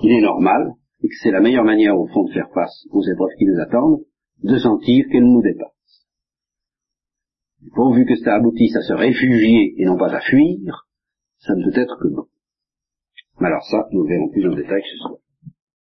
[0.01, 3.03] qu'il est normal, et que c'est la meilleure manière au fond de faire face aux
[3.03, 4.01] épreuves qui nous attendent,
[4.43, 5.74] de sentir qu'elles nous dépassent.
[7.73, 10.87] Pourvu que ça aboutisse à se réfugier et non pas à fuir,
[11.39, 12.27] ça ne peut être que bon.
[13.41, 15.15] Mais alors ça, nous verrons plus en détail ce soir.